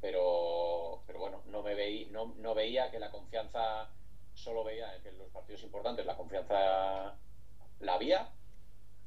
[0.00, 3.88] pero, pero bueno, no, me veí, no, no veía que la confianza,
[4.34, 7.16] solo veía que en los partidos importantes la confianza
[7.80, 8.28] la había,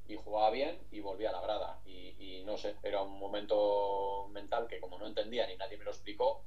[0.08, 1.82] y jugaba bien y volvía a la grada.
[1.86, 5.92] Y, no sé, era un momento mental que como no entendía ni nadie me lo
[5.92, 6.44] explicó,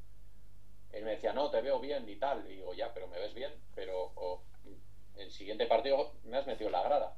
[0.92, 2.50] él me decía, no, te veo bien y tal.
[2.50, 4.12] Y digo, ya, pero me ves bien, pero
[5.16, 7.16] el siguiente partido me has metido en la grada.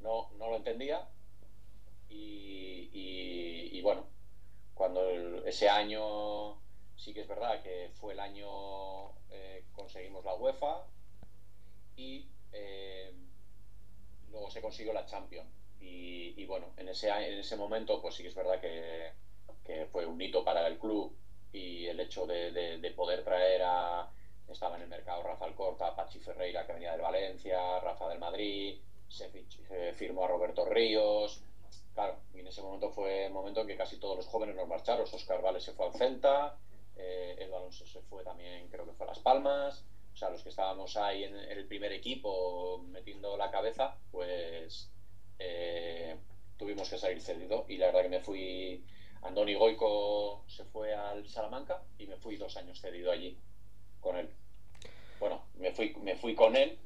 [0.00, 1.08] No, no lo entendía.
[2.10, 4.06] Y, bueno,
[4.74, 5.08] cuando
[5.46, 6.60] ese año
[6.96, 10.84] sí que es verdad que fue el año eh, conseguimos la UEFA
[11.96, 13.14] y eh,
[14.30, 18.28] luego se consiguió la Champions y, bueno, en ese, en ese momento pues sí que
[18.30, 19.12] es verdad que,
[19.92, 21.14] fue un hito para el club
[21.52, 24.10] y el hecho de, poder traer a...
[24.48, 28.78] Estaba en el mercado Rafa Alcorta, Pachi Ferreira que venía del Valencia, Rafa del Madrid,
[29.08, 29.28] se,
[29.94, 31.42] firmó a Roberto Ríos.
[31.94, 34.66] Claro, y en ese momento fue el momento en que casi todos los jóvenes nos
[34.66, 35.06] marcharon.
[35.12, 36.56] Oscar Vale se fue al Celta,
[36.96, 39.84] eh, el Alonso se fue también, creo que fue a Las Palmas.
[40.14, 44.90] O sea, los que estábamos ahí en el primer equipo metiendo la cabeza, pues
[45.38, 46.16] eh,
[46.56, 48.84] tuvimos que salir cedido y la verdad que me fui,
[49.22, 53.38] Andoni Goico se fue al Salamanca y me fui dos años cedido allí
[54.00, 54.28] con él.
[55.20, 56.78] Bueno, me fui, me fui con él,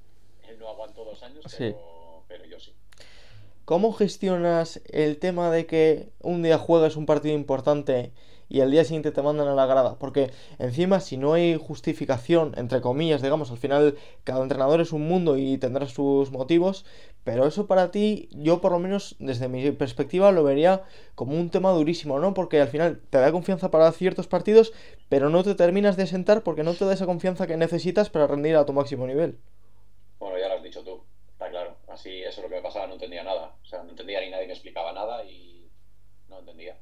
[0.48, 2.74] él no aguantó dos años, pero, pero yo sí.
[3.64, 8.12] ¿Cómo gestionas el tema de que un día juegas un partido importante
[8.52, 9.98] y al día siguiente te mandan a la grada.
[9.98, 15.08] Porque encima, si no hay justificación, entre comillas, digamos, al final cada entrenador es un
[15.08, 16.84] mundo y tendrá sus motivos,
[17.24, 20.82] pero eso para ti, yo por lo menos desde mi perspectiva lo vería
[21.14, 22.34] como un tema durísimo, ¿no?
[22.34, 24.74] Porque al final te da confianza para ciertos partidos,
[25.08, 28.26] pero no te terminas de sentar porque no te da esa confianza que necesitas para
[28.26, 29.38] rendir a tu máximo nivel.
[30.18, 31.78] Bueno, ya lo has dicho tú, está claro.
[31.88, 33.56] Así, eso es lo que me pasaba, no entendía nada.
[33.62, 35.70] O sea, no entendía ni nadie me explicaba nada y
[36.28, 36.76] no entendía.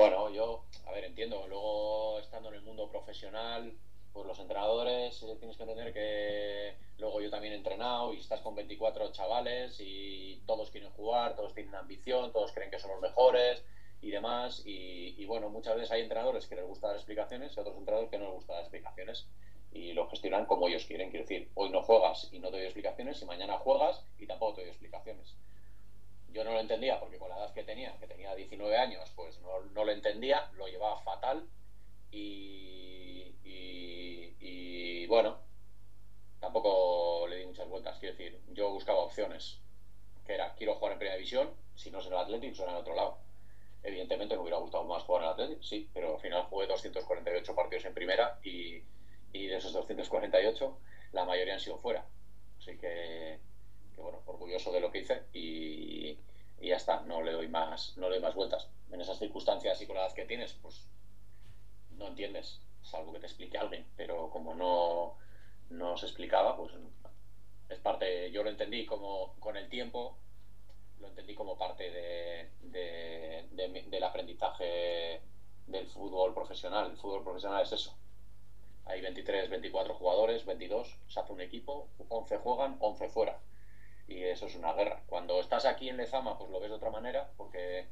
[0.00, 1.46] Bueno, yo, a ver, entiendo.
[1.46, 3.76] Luego, estando en el mundo profesional,
[4.14, 8.40] pues los entrenadores eh, tienes que entender que luego yo también he entrenado y estás
[8.40, 13.00] con 24 chavales y todos quieren jugar, todos tienen ambición, todos creen que son los
[13.02, 13.62] mejores
[14.00, 14.62] y demás.
[14.64, 18.16] Y, bueno, muchas veces hay entrenadores que les gusta dar explicaciones y otros entrenadores que
[18.16, 19.26] no les gusta dar explicaciones
[19.70, 21.10] y lo gestionan como ellos quieren.
[21.10, 24.54] Quiero decir, hoy no juegas y no te doy explicaciones y mañana juegas y tampoco
[24.54, 25.36] te doy explicaciones
[26.32, 29.38] yo no lo entendía porque con la edad que tenía, que tenía 19 años, pues
[29.40, 31.46] no, no lo entendía, lo llevaba fatal
[32.10, 35.38] y, y, bueno,
[36.38, 37.98] tampoco le di muchas vueltas.
[37.98, 39.60] Quiero decir, yo buscaba opciones,
[40.24, 42.76] que era, quiero jugar en Primera División, si no es en el Atlético, será en
[42.76, 43.18] otro lado.
[43.82, 47.54] Evidentemente me hubiera gustado más jugar en el Atlético, sí, pero al final jugué 248
[47.54, 48.82] partidos en Primera y,
[49.32, 50.78] y de esos 248
[51.12, 52.06] la mayoría han sido fuera.
[52.58, 53.40] Así que
[54.02, 56.18] bueno, orgulloso de lo que hice y,
[56.60, 58.68] y, ya está, no le doy más, no le doy más vueltas.
[58.90, 60.86] En esas circunstancias y con la edad que tienes, pues
[61.92, 65.16] no entiendes, salvo que te explique alguien, pero como no,
[65.70, 66.72] no se explicaba, pues
[67.68, 70.16] es parte, yo lo entendí como con el tiempo,
[70.98, 72.50] lo entendí como parte de,
[73.50, 75.20] del aprendizaje
[75.66, 76.90] del fútbol profesional.
[76.90, 77.96] El fútbol profesional es eso.
[78.86, 83.38] Hay 23, 24 jugadores, 22, se hace un equipo, 11 juegan, 11 fuera.
[84.10, 85.02] Y eso es una guerra.
[85.06, 87.86] Cuando estás aquí en Lezama, pues lo ves de otra manera, porque,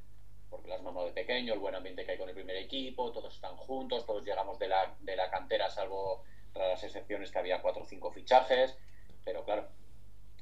[0.50, 3.32] porque las mamado de pequeño, el buen ambiente que hay con el primer equipo, todos
[3.32, 7.82] están juntos, todos llegamos de la, de la cantera, salvo raras excepciones que había 4
[7.82, 8.76] o 5 fichajes.
[9.24, 9.68] Pero claro,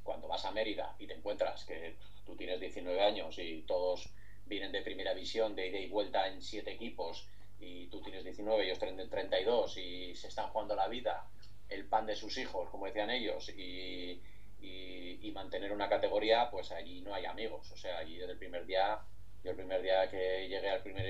[0.03, 4.09] cuando vas a Mérida y te encuentras que tú tienes 19 años y todos
[4.47, 7.29] vienen de primera visión, de ida y vuelta en siete equipos,
[7.61, 11.29] y tú tienes 19, ellos tienen 32 y se están jugando la vida,
[11.69, 14.23] el pan de sus hijos, como decían ellos, y,
[14.67, 17.71] y, mantener una categoría, pues allí no hay amigos.
[17.71, 19.01] O sea, allí desde el primer día,
[19.45, 21.05] yo el primer día que llegué al primer,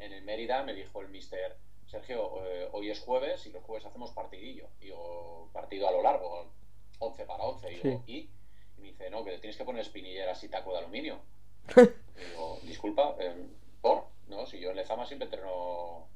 [0.00, 1.56] en el Mérida, me dijo el mister,
[1.86, 4.68] Sergio, eh, hoy es jueves y los jueves hacemos partidillo.
[4.80, 6.50] Digo, partido a lo largo,
[6.98, 7.72] 11 para 11.
[7.72, 8.30] Y, digo, ¿y?
[8.78, 11.20] me dice, no, que tienes que poner espinilleras y taco de aluminio.
[11.76, 14.06] digo, disculpa, em, ¿por?
[14.26, 14.46] ¿No?
[14.46, 16.08] Si yo en Lezama siempre entreno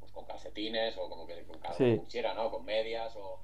[0.00, 2.02] pues, con calcetines o como que con cada sí.
[2.34, 2.50] ¿no?
[2.50, 3.40] Con medias o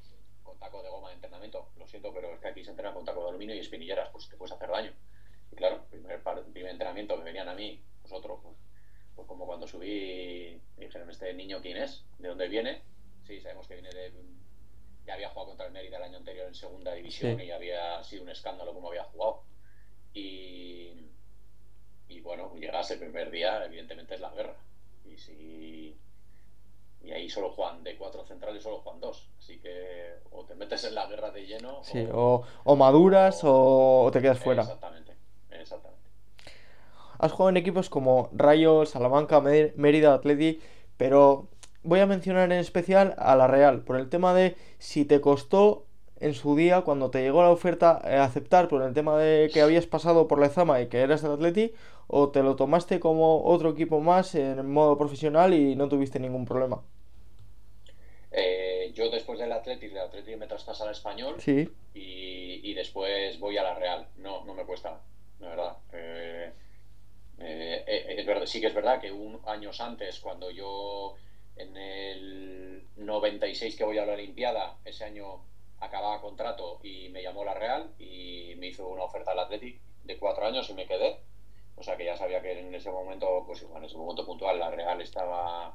[0.46, 1.68] con taco de goma de entrenamiento.
[1.76, 4.28] Lo siento, pero es que aquí se entrena con taco de aluminio y espinilleras, pues
[4.28, 4.92] te puedes hacer daño.
[5.52, 6.22] Y claro, el primer,
[6.52, 8.56] primer entrenamiento que venían a mí, vosotros, pues,
[9.14, 12.04] pues como cuando subí, me dijeron, ¿este niño quién es?
[12.18, 12.82] ¿De dónde viene?
[13.26, 14.12] Sí, sabemos que viene de
[15.06, 18.24] ya había jugado contra el Mérida el año anterior en segunda división y había sido
[18.24, 19.44] un escándalo como había jugado.
[20.12, 20.94] Y,
[22.08, 24.56] y bueno, llegas el primer día, evidentemente es la guerra.
[25.04, 25.96] Y si
[27.06, 29.28] y ahí solo juegan de cuatro centrales, solo juegan dos.
[29.38, 31.80] Así que o te metes en la guerra de lleno.
[32.12, 34.62] o, o, maduras o, te quedas fuera.
[34.62, 35.12] Exactamente,
[35.50, 36.10] exactamente.
[37.18, 40.60] Has jugado en equipos como Rayo, Salamanca, Mérida, Atleti,
[40.96, 41.48] pero
[41.82, 45.86] voy a mencionar en especial a la Real, por el tema de si te costó
[46.18, 49.60] en su día, cuando te llegó la oferta, eh, aceptar por el tema de que
[49.60, 51.72] habías pasado por la Zama y que eras el Atleti,
[52.08, 56.44] o te lo tomaste como otro equipo más en modo profesional y no tuviste ningún
[56.44, 56.82] problema.
[58.38, 61.66] Eh, yo después del Atleti, del Atleti me traspasa al español sí.
[61.94, 64.06] y, después voy a la Real.
[64.18, 65.00] No, no me cuesta,
[65.40, 65.76] la verdad.
[65.94, 66.52] Eh,
[67.38, 68.44] es verdad.
[68.44, 71.14] Sí que es verdad que un años antes, cuando yo
[71.56, 75.40] en el 96 que voy a la Olimpiada, ese año
[75.80, 80.18] acababa contrato y me llamó la Real y me hizo una oferta al Athletic de
[80.18, 81.16] cuatro años y me quedé.
[81.76, 84.70] O sea que ya sabía que en ese momento, pues en ese momento puntual, la
[84.70, 85.74] Real estaba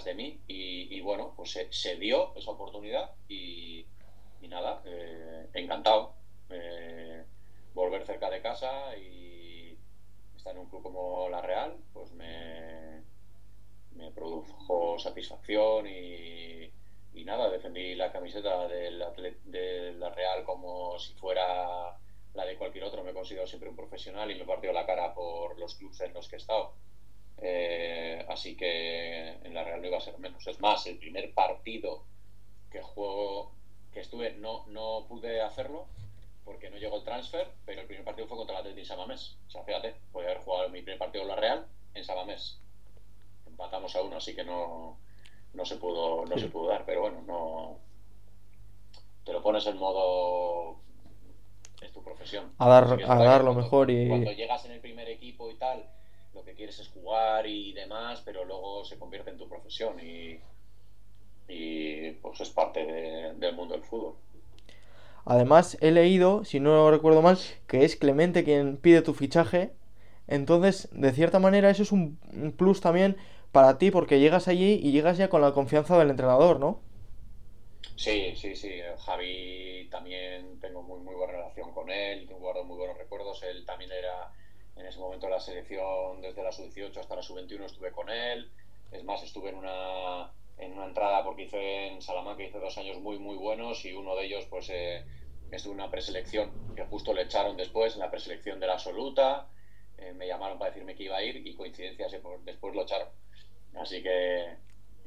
[0.00, 3.86] detrás de mí y, bueno, pues se, dio esa oportunidad y,
[4.48, 6.14] nada, eh, encantado.
[6.50, 7.24] Eh,
[7.74, 9.78] volver cerca de casa y
[10.36, 13.02] estar en un club como la Real, pues me,
[13.94, 16.72] me produjo satisfacción y,
[17.24, 19.04] nada, defendí la camiseta del
[19.44, 21.96] de la Real como si fuera
[22.34, 23.04] la de cualquier otro.
[23.04, 26.28] Me considero siempre un profesional y me partió la cara por los clubes en los
[26.28, 26.72] que he estado.
[27.42, 30.46] Eh, así que en la Real no iba a ser menos.
[30.46, 32.04] Es más, el primer partido
[32.70, 33.52] que juego,
[33.92, 35.86] que estuve, no, no pude hacerlo
[36.44, 39.36] porque no llegó el transfer, pero el primer partido fue contra el Atlético en Samamés.
[39.46, 42.60] O sea, fíjate, podía haber jugado mi primer partido en la Real en Samamés
[43.60, 44.96] matamos a uno, así que no,
[45.52, 47.76] no se pudo no se pudo dar, pero bueno, no
[49.24, 50.76] te lo pones en modo
[51.82, 52.52] es tu profesión.
[52.58, 55.86] A dar, a dar lo mejor y cuando llegas en el primer equipo y tal,
[56.34, 60.40] lo que quieres es jugar y demás, pero luego se convierte en tu profesión y,
[61.48, 64.16] y pues es parte del mundo del fútbol.
[65.24, 69.72] Además, he leído, si no recuerdo mal, que es Clemente quien pide tu fichaje.
[70.26, 72.18] Entonces, de cierta manera, eso es un
[72.56, 73.16] plus también
[73.52, 76.80] para ti porque llegas allí y llegas ya con la confianza del entrenador, ¿no?
[77.96, 78.80] Sí, sí, sí.
[79.04, 83.42] Javi también tengo muy, muy buena relación con él, guardo muy buenos recuerdos.
[83.42, 84.32] Él también era
[84.80, 88.50] en ese momento la selección, desde la sub-18 hasta la sub-21 estuve con él.
[88.90, 92.98] Es más, estuve en una, en una entrada porque hice en Salamanca, hice dos años
[92.98, 95.04] muy, muy buenos y uno de ellos, pues, eh,
[95.50, 99.48] estuve en una preselección que justo le echaron después, en la preselección de la absoluta.
[99.98, 102.12] Eh, me llamaron para decirme que iba a ir y coincidencias,
[102.44, 103.08] después lo echaron.
[103.74, 104.56] Así que,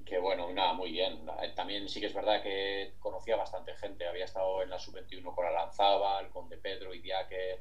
[0.06, 1.26] que bueno, nada, muy bien.
[1.56, 4.08] También sí que es verdad que conocía bastante gente.
[4.08, 7.60] Había estado en la sub-21 con Alanzábal, con De Pedro, Idiáquez,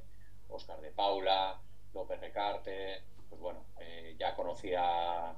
[0.49, 1.59] Oscar de Paula,
[1.95, 3.03] López Recarte.
[3.29, 5.35] Pues bueno, eh, ya conocía,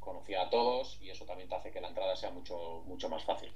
[0.00, 3.24] conocía a todos y eso también te hace que la entrada sea mucho, mucho más
[3.24, 3.50] fácil.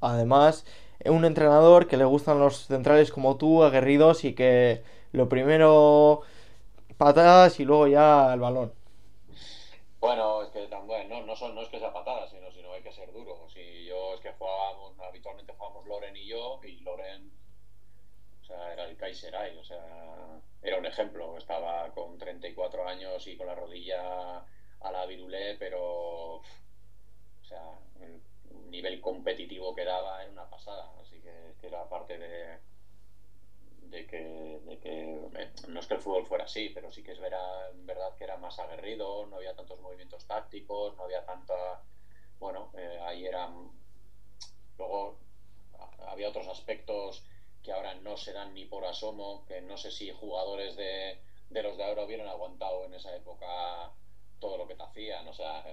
[0.00, 0.64] Además,
[1.04, 4.82] un entrenador que le gustan los centrales como tú, aguerridos y que
[5.12, 6.22] lo primero
[6.96, 8.72] patadas y luego ya el balón.
[10.00, 12.92] Bueno, es que bueno, no, son, no es que sea patadas, sino, sino hay que
[12.92, 13.48] ser duro.
[13.48, 17.30] Si yo es que jugábamos, habitualmente jugábamos Loren y yo, y Loren
[18.46, 21.36] sea, era el Kaiserai, o sea, era un ejemplo.
[21.38, 24.38] Estaba con 34 años y con la rodilla
[24.80, 26.42] a la virulé, pero, o
[27.42, 28.20] sea, el
[28.70, 30.90] nivel competitivo que daba era una pasada.
[31.00, 32.58] Así que, que era parte de,
[33.90, 34.60] de que,
[35.34, 38.24] eh, no es que el fútbol fuera así, pero sí que es verdad, verdad que
[38.24, 41.80] era más aguerrido, no había tantos movimientos tácticos, no había tanta,
[42.38, 43.70] bueno, eh, ahí eran,
[44.78, 45.16] luego
[46.06, 47.22] había otros aspectos
[47.66, 51.18] que ahora no se dan ni por asomo, que no sé si jugadores de,
[51.50, 53.92] de los de ahora hubieran aguantado en esa época
[54.38, 55.64] todo lo que te hacían, o sea,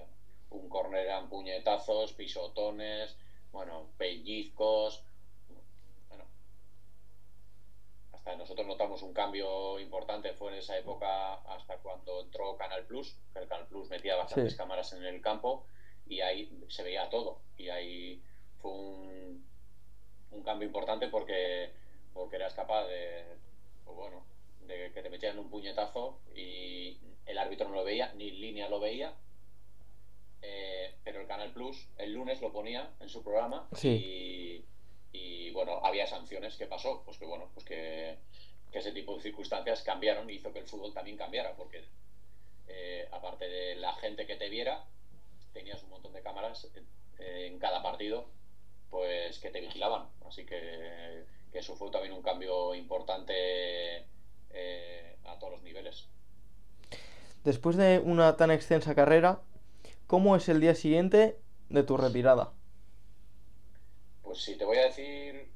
[0.50, 3.16] un corner eran puñetazos, pisotones,
[3.52, 5.04] bueno, pellizcos,
[8.38, 13.40] nosotros notamos un cambio importante, fue en esa época hasta cuando entró Canal Plus, que
[13.40, 15.66] el Canal Plus metía bastantes cámaras en el campo
[16.08, 17.42] y ahí se veía todo.
[17.58, 18.22] Y ahí
[18.62, 19.46] fue un,
[20.32, 21.72] un cambio importante porque,
[22.14, 23.24] porque eras capaz de,
[23.86, 24.24] pues bueno,
[24.68, 28.80] de que te metían un puñetazo y el árbitro no lo veía, ni línea lo
[28.80, 29.14] veía.
[30.42, 34.66] Eh, pero el Canal Plus el lunes lo ponía en su programa y
[35.14, 36.58] y bueno, había sanciones.
[36.58, 37.04] ¿Qué pasó?
[37.06, 38.18] Pues que bueno, pues que,
[38.74, 41.86] ese tipo de circunstancias cambiaron y hizo que el fútbol también cambiara, porque
[42.68, 44.84] eh, aparte de la gente que te viera,
[45.54, 46.68] tenías un montón de cámaras
[47.20, 48.26] eh, en cada partido
[48.90, 50.10] pues que te vigilaban.
[50.26, 51.24] Así que,
[51.60, 53.34] eso fue también un cambio importante
[54.52, 56.08] eh, a todos los niveles.
[57.44, 59.42] Después de una tan extensa carrera,
[60.08, 61.38] ¿cómo es el día siguiente
[61.70, 62.54] de tu retirada?
[64.22, 65.52] Pues si te voy a decir,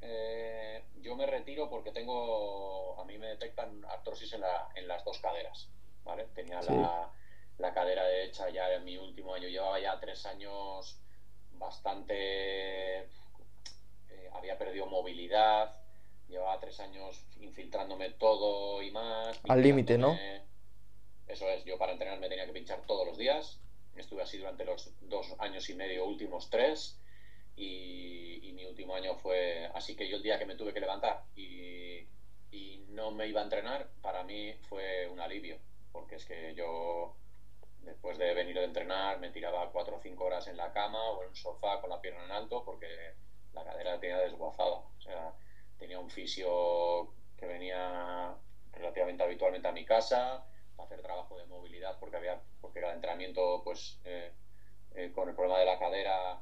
[0.00, 5.04] eh, yo me retiro porque tengo, a mí me detectan artrosis en, la, en las
[5.04, 5.68] dos caderas,
[6.04, 6.24] ¿vale?
[6.34, 7.12] Tenía la,
[7.58, 11.00] la, cadera derecha ya en mi último año, llevaba ya tres años
[11.52, 13.08] bastante,
[14.38, 15.70] había perdido movilidad,
[16.28, 19.40] llevaba tres años infiltrándome todo y más.
[19.48, 20.18] Al límite, ¿no?
[21.26, 23.60] Eso es, yo para entrenar me tenía que pinchar todos los días,
[23.96, 26.98] estuve así durante los dos años y medio últimos tres
[27.56, 31.22] y, mi último año fue así que yo el día que me tuve que levantar
[31.36, 32.08] y,
[32.50, 35.58] y, no me iba a entrenar, para mí fue un alivio,
[35.92, 37.14] porque es que yo
[37.82, 41.22] después de venir de entrenar me tiraba cuatro o cinco horas en la cama o
[41.22, 43.14] en un sofá con la pierna en alto porque
[43.58, 44.82] la cadera tenía desguazada,
[45.78, 48.36] tenía un fisio que venía
[48.72, 50.44] relativamente habitualmente a mi casa
[50.76, 54.32] para hacer trabajo de movilidad porque había porque era entrenamiento pues eh,
[54.94, 56.40] eh, con el problema de la cadera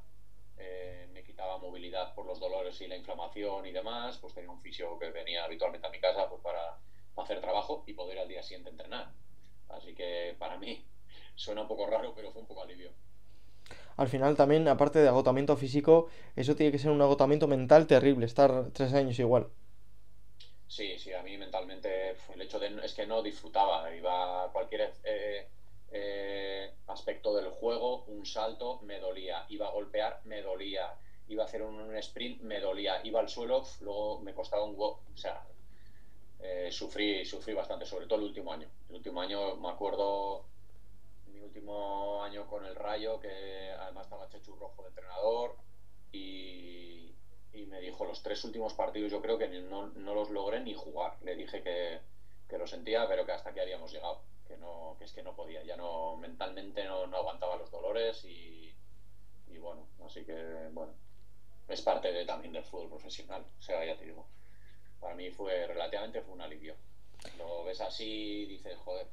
[0.59, 4.61] eh, me quitaba movilidad por los dolores y la inflamación y demás, pues tenía un
[4.61, 6.79] fisio que venía habitualmente a mi casa pues para,
[7.17, 9.11] hacer trabajo y poder al día siguiente entrenar.
[9.69, 10.85] Así que para mí
[11.35, 12.93] suena un poco raro, pero fue un poco alivio.
[13.97, 18.27] Al final también, aparte de agotamiento físico, eso tiene que ser un agotamiento mental terrible,
[18.27, 19.49] estar tres años igual.
[20.69, 25.47] Sí, sí, a mí mentalmente el hecho de es que no disfrutaba, iba cualquier eh,
[25.93, 30.93] eh, aspecto del juego, un salto, me dolía, iba a golpear, me dolía,
[31.29, 34.99] iba a hacer un, sprint, me dolía, iba al suelo, luego me costaba un o
[35.15, 35.43] sea,
[36.41, 38.69] eh, sufrí, sufrí bastante, sobre todo el último año.
[38.89, 40.45] El último año me acuerdo
[41.47, 45.57] último año con el Rayo, que además estaba Chechu Rojo de entrenador,
[46.13, 47.15] y,
[47.53, 50.75] y, me dijo los tres últimos partidos yo creo que no, no los logré ni
[50.75, 51.17] jugar.
[51.23, 52.01] Le dije que,
[52.49, 55.35] que, lo sentía, pero que hasta aquí habíamos llegado que no que es que no
[55.35, 55.63] podía.
[55.65, 58.75] Ya no mentalmente no, aguantaba los dolores y,
[59.49, 60.95] y, bueno así que bueno
[61.69, 64.27] es parte de, también del fútbol profesional o sea ya te digo.
[65.01, 66.77] Para mí fue relativamente fue un alivio.
[67.39, 69.09] Lo ves así y dices joder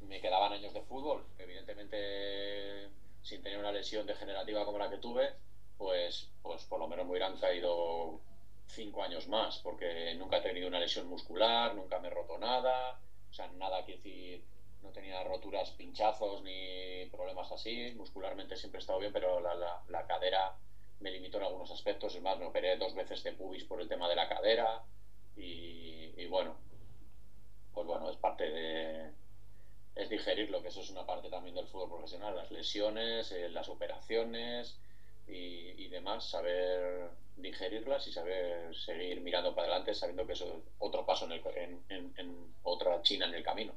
[0.00, 2.88] me quedaban años de fútbol evidentemente
[3.22, 5.34] sin tener una lesión degenerativa como la que tuve
[5.76, 8.20] pues pues por lo menos me hubieran caído
[8.66, 12.98] cinco años más porque nunca he tenido una lesión muscular nunca me he roto nada
[13.30, 14.42] o sea, nada que decir,
[14.82, 17.92] no tenía roturas, pinchazos ni problemas así.
[17.96, 20.56] Muscularmente siempre he estado bien, pero la, la, cadera
[21.00, 22.14] me limitó en algunos aspectos.
[22.14, 24.82] Es más, me operé dos veces de pubis por el tema de la cadera.
[25.36, 26.56] Y, bueno,
[27.72, 29.12] pues bueno, es parte de.
[29.98, 33.68] Es digerirlo, que eso es una parte también del fútbol profesional, las lesiones, eh, las
[33.68, 34.78] operaciones
[35.26, 40.52] y, y demás, saber digerirlas y saber seguir mirando para adelante sabiendo que eso es
[40.78, 41.40] otro paso en, el,
[41.88, 43.72] en, otra China en el camino.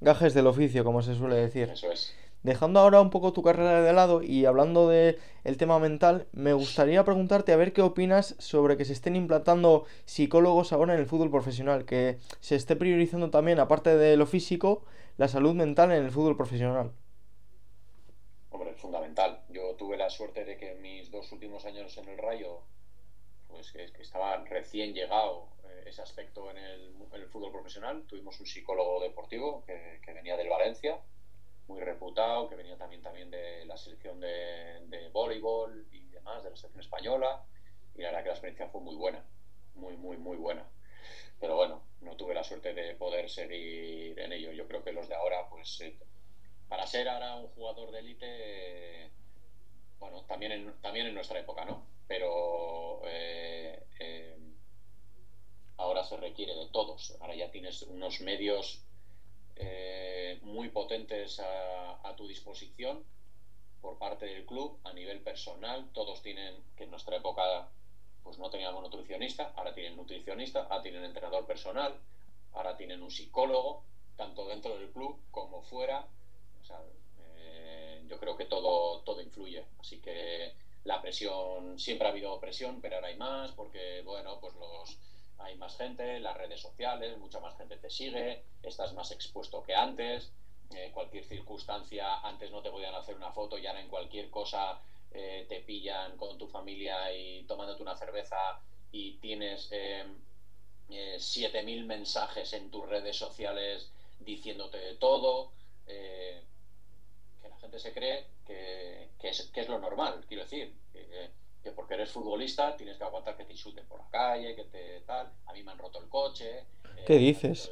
[0.00, 1.70] Gajes del oficio, como se suele decir.
[1.70, 2.14] Eso es.
[2.42, 6.52] dejando ahora un poco tu carrera de lado y hablando de el tema mental, me
[6.52, 11.06] gustaría preguntarte a ver qué opinas sobre que se estén implantando psicólogos ahora en el
[11.06, 14.84] fútbol profesional, que se esté priorizando también, aparte de lo físico,
[15.18, 16.92] la salud mental en el fútbol profesional.
[18.50, 19.42] Hombre, es fundamental.
[19.48, 22.60] Yo tuve la suerte de que en mis dos últimos años en el Rayo,
[23.48, 26.92] pues que, estaba recién llegado eh, ese aspecto en el,
[27.28, 28.04] fútbol profesional.
[28.06, 30.98] Tuvimos un psicólogo deportivo que, venía del Valencia,
[31.66, 36.50] muy reputado, que venía también, también de la selección de, de voleibol y demás, de
[36.50, 37.42] la selección española,
[37.94, 39.24] y la verdad que la experiencia fue muy buena,
[39.74, 40.66] muy, muy, muy buena.
[41.42, 44.52] Pero bueno, no tuve la suerte de poder seguir en ello.
[44.52, 45.98] Yo creo que los de ahora, pues, eh,
[46.68, 49.10] para ser ahora un jugador de élite,
[49.98, 51.84] bueno, también en, también en nuestra época, ¿no?
[52.06, 54.38] Pero eh, eh,
[55.78, 57.16] ahora se requiere de todos.
[57.20, 58.84] Ahora ya tienes unos medios
[60.42, 63.04] muy potentes a, tu disposición
[63.80, 65.90] por parte del club a nivel personal.
[65.92, 67.68] Todos tienen, que en nuestra época
[68.22, 71.94] pues no teníamos nutricionista, ahora tienen nutricionista, ahora tienen entrenador personal,
[72.52, 73.82] ahora tienen un psicólogo,
[74.16, 76.06] tanto dentro del club como fuera.
[77.18, 79.64] Eh, yo creo que todo, todo influye.
[79.78, 80.54] Así que
[80.84, 84.96] la presión, siempre ha habido presión, pero ahora hay más porque, bueno, pues los
[85.38, 89.74] hay más gente, las redes sociales, mucha más gente te sigue, estás más expuesto que
[89.74, 90.30] antes,
[90.70, 94.80] eh, cualquier circunstancia, antes no te podían hacer una foto y ahora en cualquier cosa
[95.14, 98.60] eh, te pillan con tu familia y tomándote una cerveza
[98.90, 100.04] y tienes eh,
[100.88, 103.90] 7.000 eh, mensajes en tus redes sociales
[104.20, 105.52] diciéndote de todo,
[105.86, 110.74] que la gente se cree que, es, que es lo normal, quiero decir
[111.62, 115.00] que porque eres futbolista tienes que aguantar que te insulten por la calle, que te
[115.02, 115.32] tal.
[115.46, 116.64] A mí me han roto el coche.
[117.06, 117.70] ¿Qué dices?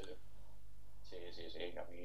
[1.09, 1.77] Sí, sí, sí.
[1.77, 2.01] A mí,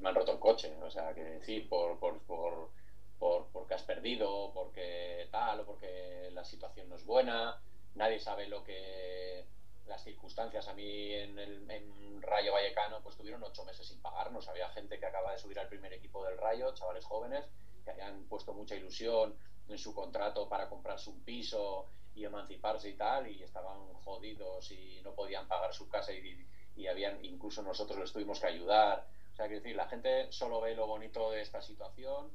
[0.00, 0.74] me han roto el coche.
[0.82, 2.70] O sea, que decir, por, por, por,
[3.18, 7.60] por, porque has perdido, porque tal, o porque la situación no es buena.
[7.94, 9.44] Nadie sabe lo que
[9.86, 10.68] las circunstancias.
[10.68, 14.48] A mí en, el, en Rayo Vallecano, pues tuvieron ocho meses sin pagarnos.
[14.48, 17.44] Había gente que acaba de subir al primer equipo del Rayo, chavales jóvenes,
[17.84, 19.34] que habían puesto mucha ilusión
[19.68, 25.00] en su contrato para comprarse un piso y emanciparse y tal, y estaban jodidos y
[25.02, 26.46] no podían pagar su casa y,
[26.76, 29.06] y habían, incluso nosotros les tuvimos que ayudar.
[29.32, 32.30] O sea, que decir, la gente solo ve lo bonito de esta situación.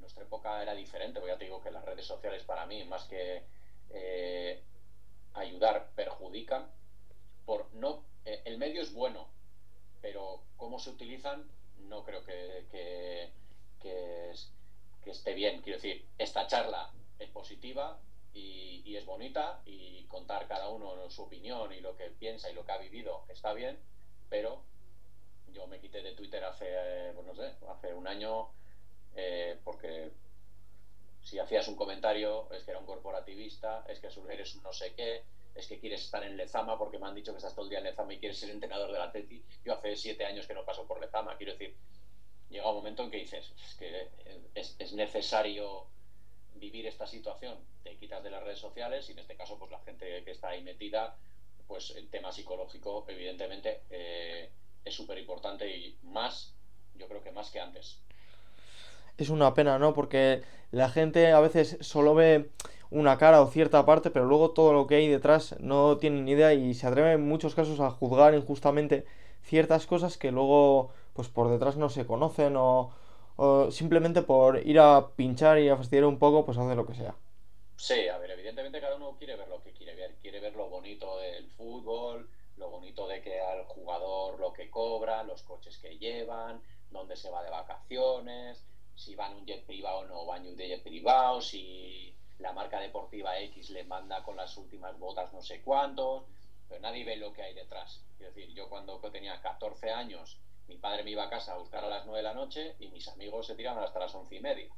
[0.00, 3.04] Nuestra época era diferente, porque ya te digo que las redes sociales para mí, más
[3.04, 3.44] que
[3.90, 4.62] eh,
[5.34, 6.70] ayudar, perjudican.
[7.46, 9.28] Por no, eh, el medio es bueno,
[10.00, 11.48] pero cómo se utilizan
[11.88, 13.30] no creo que, que,
[13.80, 14.52] que es,
[15.02, 15.60] que esté bien.
[15.60, 17.98] Quiero decir, esta charla es positiva
[18.32, 22.64] y, es bonita y contar cada uno su opinión y lo que piensa y lo
[22.64, 23.78] que ha vivido está bien,
[24.28, 24.64] pero
[25.52, 28.48] yo me quité de Twitter hace, eh, pues no sé, hace un año
[29.16, 30.10] eh, porque
[31.22, 34.94] si hacías un comentario es que era un corporativista, es que eres un no sé
[34.94, 35.22] qué,
[35.54, 37.78] es que quieres estar en Lezama porque me han dicho que estás todo el día
[37.78, 39.42] en Lezama y quieres ser entrenador del Atleti.
[39.64, 41.76] Yo hace siete años que no paso por Lezama, quiero decir,
[42.48, 44.08] llega un momento en que dices, es que
[44.54, 45.86] es, necesario
[46.54, 49.80] vivir esta situación, te quitas de las redes sociales y en este caso pues la
[49.80, 51.16] gente que está ahí metida,
[51.66, 54.50] pues el tema psicológico evidentemente eh,
[54.84, 56.54] es súper importante y más,
[56.96, 58.00] yo creo que más que antes.
[59.20, 59.92] Es una pena, ¿no?
[59.92, 62.48] Porque la gente a veces solo ve
[62.90, 66.30] una cara o cierta parte, pero luego todo lo que hay detrás no tienen ni
[66.30, 69.04] idea y se atreve en muchos casos a juzgar injustamente
[69.42, 72.92] ciertas cosas que luego pues por detrás no se conocen o,
[73.70, 77.14] simplemente por ir a pinchar y a fastidiar un poco pues hace lo que sea.
[77.76, 80.70] Sí, a ver, evidentemente cada uno quiere ver lo que quiere ver, quiere ver lo
[80.70, 85.98] bonito del fútbol, lo bonito de que al jugador lo que cobra, los coches que
[85.98, 88.64] llevan, dónde se va de vacaciones,
[88.94, 92.52] si va en un jet privado o no va en un jet privado, si la
[92.52, 96.24] marca deportiva X le manda con las últimas botas no sé cuántos,
[96.68, 98.00] pero nadie ve lo que hay detrás.
[98.18, 100.38] Es decir, yo cuando tenía 14 años,
[100.68, 102.88] mi padre me iba a casa a buscar a las 9 de la noche y
[102.88, 104.68] mis amigos se tiraban hasta las 11 y media.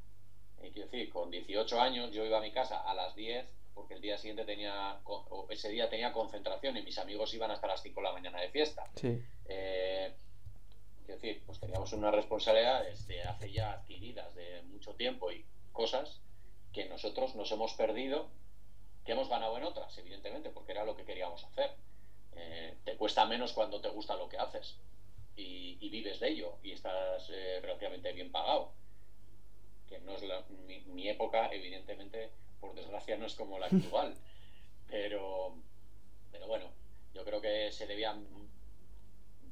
[0.62, 3.94] Y quiero decir, con 18 años yo iba a mi casa a las 10 porque
[3.94, 7.82] el día siguiente tenía, o ese día tenía concentración y mis amigos iban hasta las
[7.82, 8.88] 5 de la mañana de fiesta.
[8.96, 9.22] Sí.
[9.46, 10.14] Eh,
[11.12, 16.20] quiero decir, pues teníamos una responsabilidad desde hace ya adquiridas de mucho tiempo y cosas
[16.72, 18.28] que nosotros nos hemos perdido
[19.04, 21.72] que hemos ganado en otras, evidentemente, porque era lo que queríamos hacer.
[22.34, 24.76] Eh, te cuesta menos cuando te gusta lo que haces
[25.36, 28.72] y, vives de ello y estás eh, relativamente bien pagado.
[29.88, 30.22] Que no es
[30.86, 34.14] mi, época, evidentemente, por desgracia, no es como la actual.
[34.88, 35.54] pero,
[36.30, 36.70] pero bueno,
[37.12, 38.16] yo creo que se debía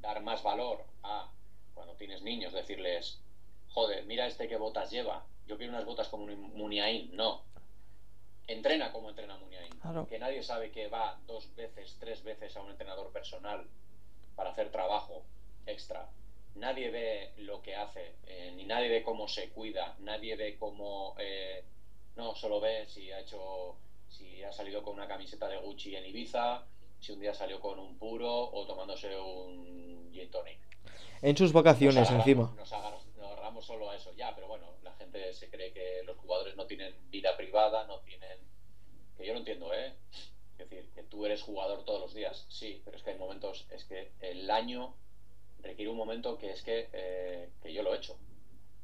[0.01, 1.31] dar más valor a
[1.81, 3.22] cuando tienes niños, decirles,
[3.70, 7.43] joder, mira este qué botas lleva, yo quiero unas botas como Muniain, no.
[8.47, 9.72] Entrena como entrena Muniain.
[10.07, 13.66] Que nadie sabe que va dos veces, tres veces a un entrenador personal
[14.37, 15.22] para hacer trabajo
[15.64, 16.07] extra.
[16.57, 21.14] Nadie ve lo que hace, eh, ni nadie ve cómo se cuida, nadie ve cómo...
[21.18, 21.64] Eh,
[22.16, 23.76] no, solo ve si ha hecho,
[24.11, 26.62] si ha salido con una camiseta de Gucci en Ibiza,
[27.01, 30.70] si un día salió con un puro o tomándose un gin tonic.
[31.23, 32.55] En sus vacaciones, encima.
[32.57, 36.57] Nos, agarramos solo a eso, ya, pero bueno, la gente se cree que los jugadores
[36.57, 38.39] no tienen vida privada, no tienen.
[39.16, 39.93] Que yo no entiendo, ¿eh?
[40.59, 43.66] Es decir, que tú eres jugador todos los días, sí, pero es que hay momentos,
[43.71, 44.95] es que el año
[45.62, 48.16] requiere un momento que es que, eh, que yo lo he hecho.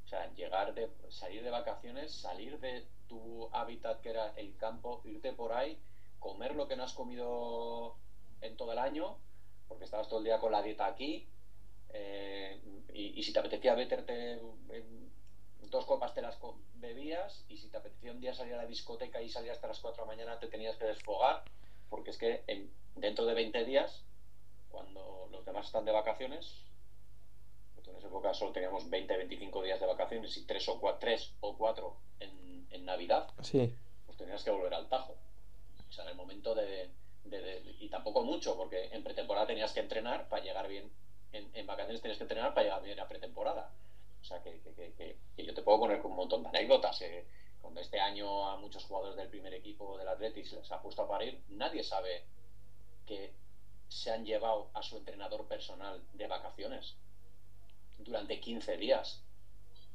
[0.04, 5.00] O sea, llegar de, salir de vacaciones, salir de tu hábitat que era el campo,
[5.04, 5.78] irte por ahí,
[6.18, 7.96] comer lo que no has comido
[8.42, 9.16] en todo el año,
[9.68, 11.28] porque estabas todo el día con la dieta aquí,
[11.90, 12.60] eh,
[12.92, 14.40] y, si te apetecía meterte
[15.70, 16.38] dos copas te las
[16.76, 19.80] bebías, y si te apetecía un día salir a la discoteca y salir hasta las
[19.80, 21.44] 4 de la mañana te tenías que desfogar,
[21.90, 22.44] porque es que
[22.94, 24.02] dentro de 20 días,
[24.70, 26.62] cuando los demás están de vacaciones,
[27.74, 30.98] pues en esa época solo teníamos 20, 25 días de vacaciones y 3 o 4,
[31.00, 33.74] 3 o 4 en, en Navidad, sí.
[34.06, 35.16] pues tenías que volver al Tajo.
[35.88, 36.90] O sea, en el momento de,
[37.80, 40.90] y tampoco mucho, porque en pretemporada tenías que entrenar para llegar bien.
[41.32, 43.70] En, vacaciones tenías que entrenar para llegar bien a pretemporada.
[44.20, 44.60] O sea, que,
[45.36, 47.00] yo te puedo poner un montón de anécdotas.
[47.02, 47.26] Eh.
[47.60, 51.08] Cuando este año a muchos jugadores del primer equipo del Atletis les ha puesto a
[51.08, 52.24] parir, nadie sabe
[53.06, 53.34] que
[53.88, 56.94] se han llevado a su entrenador personal de vacaciones
[57.98, 59.22] durante 15 días,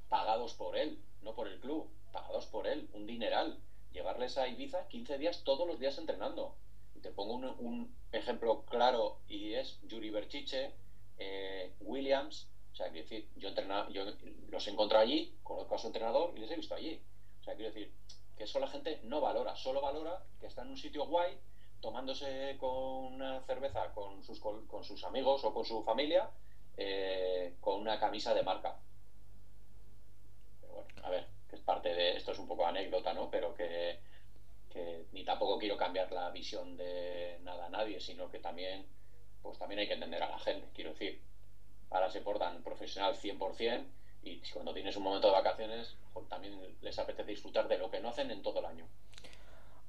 [0.09, 3.57] pagados por él, no por el club, pagados por él, un dineral.
[3.93, 6.55] Llevarles a Ibiza 15 días todos los días entrenando
[7.01, 10.73] te pongo un, ejemplo claro y es Yuri Berchiche,
[11.21, 12.47] eh, Williams.
[12.73, 13.49] O sea, quiero decir, yo,
[13.89, 14.05] yo
[14.49, 17.01] los he encontrado allí, conozco a su entrenador y les he visto allí.
[17.41, 17.91] O sea, quiero decir
[18.37, 21.37] que eso la gente no valora, solo valora que está en un sitio guay,
[21.81, 26.29] tomándose con una cerveza con sus, con, sus amigos o con su familia,
[26.77, 28.79] eh, con una camisa de marca.
[30.61, 33.29] Pero bueno, a ver, que es parte de esto, es un poco anécdota, ¿no?
[33.29, 33.99] Pero que
[34.71, 38.85] que ni tampoco quiero cambiar la visión de nada a nadie, sino que también,
[39.41, 41.21] pues también hay que entender a la gente, quiero decir.
[41.89, 43.85] Ahora se portan profesional 100%
[44.23, 47.99] y cuando tienes un momento de vacaciones, pues también les apetece disfrutar de lo que
[47.99, 48.87] no hacen en todo el año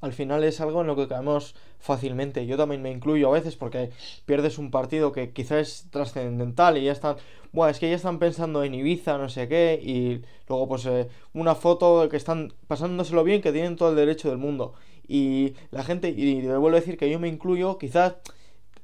[0.02, 2.44] al final es algo en lo que caemos fácilmente.
[2.44, 3.90] Yo también me incluyo a veces porque
[4.26, 7.16] pierdes un partido que quizás es trascendental y ya están,
[7.52, 11.08] bueno, es que ya están pensando en Ibiza, no sé qué, y luego pues eh,
[11.34, 14.74] una foto que están pasándoselo bien, que tienen todo el derecho del mundo.
[15.06, 18.14] Y la gente, y me vuelvo a decir que yo me incluyo, quizás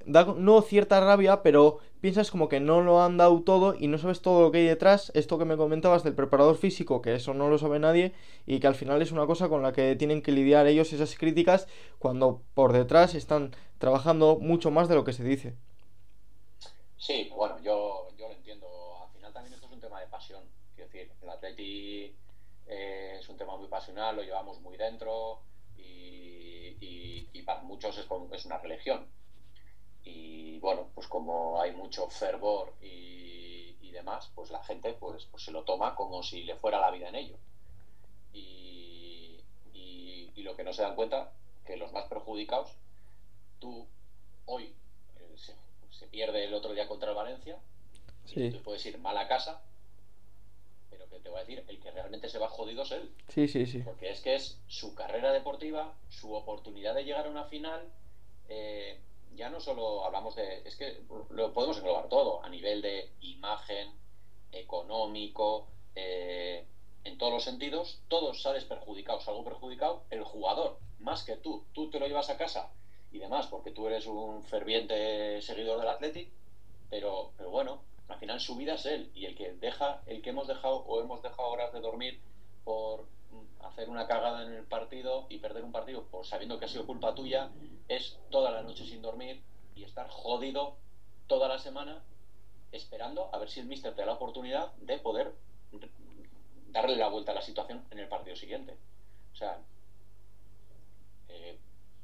[0.09, 3.99] da no cierta rabia, pero piensas como que no lo han dado todo y no
[3.99, 5.13] sabes todo lo que hay detrás.
[5.15, 8.15] Esto que me comentabas del preparador físico, que eso no lo sabe nadie
[8.47, 11.17] y que al final es una cosa con la que tienen que lidiar ellos esas
[11.17, 15.55] críticas cuando por detrás están trabajando mucho más de lo que se dice.
[16.97, 18.67] Sí, bueno, yo, yo lo entiendo.
[19.03, 20.43] Al final también esto es un tema de pasión.
[20.75, 22.17] Quiero decir, el atleti
[22.67, 25.43] eh, es un tema muy pasional, lo llevamos muy dentro
[25.77, 29.07] y, y, para muchos es, es una religión
[30.09, 35.51] y bueno, pues como hay mucho fervor y, demás, pues la gente pues, pues, se
[35.51, 37.37] lo toma como si le fuera la vida en ello.
[38.33, 39.41] Y,
[39.75, 41.33] y, lo que no se dan cuenta,
[41.67, 42.71] que los más perjudicados,
[43.59, 43.87] tú
[44.47, 44.73] hoy
[45.17, 45.37] eh,
[45.91, 47.59] se, pierde el otro día contra el Valencia,
[48.25, 49.63] y tú puedes ir mal a casa,
[50.91, 53.13] pero que te voy a decir, el que realmente se va jodido es él.
[53.29, 53.81] Sí, sí, sí.
[53.81, 57.91] Porque es que es su carrera deportiva, su oportunidad de llegar a una final.
[58.49, 59.01] Eh,
[59.39, 63.93] ya no solo hablamos de, es que lo podemos englobar todo, a nivel de imagen,
[64.51, 66.67] económico, eh,
[67.05, 71.89] en todos los sentidos, todos sales perjudicados, algo perjudicado el jugador, más que tú, tú
[71.89, 72.73] te lo llevas a casa
[73.13, 76.29] y demás, porque tú eres un ferviente seguidor del Athletic,
[76.91, 80.31] pero, pero bueno, al final su vida es él, y el que deja, el que
[80.31, 82.21] hemos dejado o hemos dejado horas de dormir
[82.65, 83.07] por
[83.61, 86.87] hacer una cagada en el partido y perder un partido por sabiendo que ha sido
[86.87, 87.51] culpa tuya
[87.89, 89.41] es toda la noche sin dormir
[89.75, 90.77] y estar jodido
[91.27, 92.03] toda la semana
[92.73, 95.33] esperando a ver si el mister te da la oportunidad de poder
[96.69, 98.77] darle la vuelta a la situación en el partido siguiente.
[99.33, 99.59] O sea,
[101.29, 101.59] eh,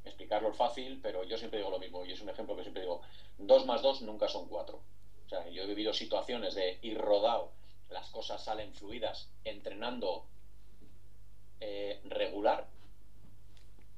[0.05, 2.83] explicarlo es fácil, pero yo siempre digo lo mismo y es un ejemplo que siempre
[2.83, 3.01] digo,
[3.39, 4.81] dos más dos nunca son cuatro.
[5.27, 7.51] O sea, yo he vivido situaciones de ir rodado,
[7.91, 10.25] las cosas salen fluidas, entrenando
[11.61, 12.67] eh, regular,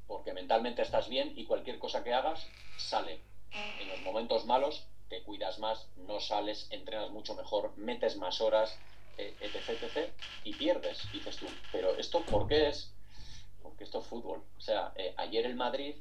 [0.06, 3.20] porque mentalmente estás bien y cualquier cosa que hagas sale.
[3.80, 8.78] En los momentos malos te cuidas más, no sales, entrenas mucho mejor, metes más horas,
[9.16, 10.10] etc, etc,
[10.44, 11.10] y pierdes.
[11.12, 12.92] Dices tú, pero ¿esto por qué es?
[13.62, 14.42] Porque esto es fútbol.
[14.56, 15.96] O sea, eh, ayer el Madrid,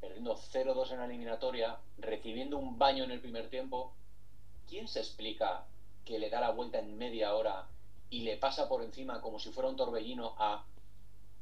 [0.00, 3.92] perdiendo 0-2 en la eliminatoria, recibiendo un baño en el primer tiempo,
[4.68, 5.66] ¿quién se explica
[6.04, 7.66] que le da la vuelta en media hora
[8.14, 10.64] y le pasa por encima como si fuera un torbellino a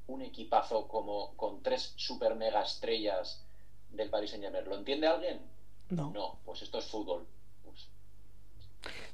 [0.07, 3.45] un equipazo como con tres super mega estrellas
[3.91, 4.65] del Paris Saint Germain.
[4.65, 5.41] ¿Lo entiende alguien?
[5.91, 6.11] No.
[6.13, 7.27] No, pues esto es fútbol.
[7.63, 7.89] Pues...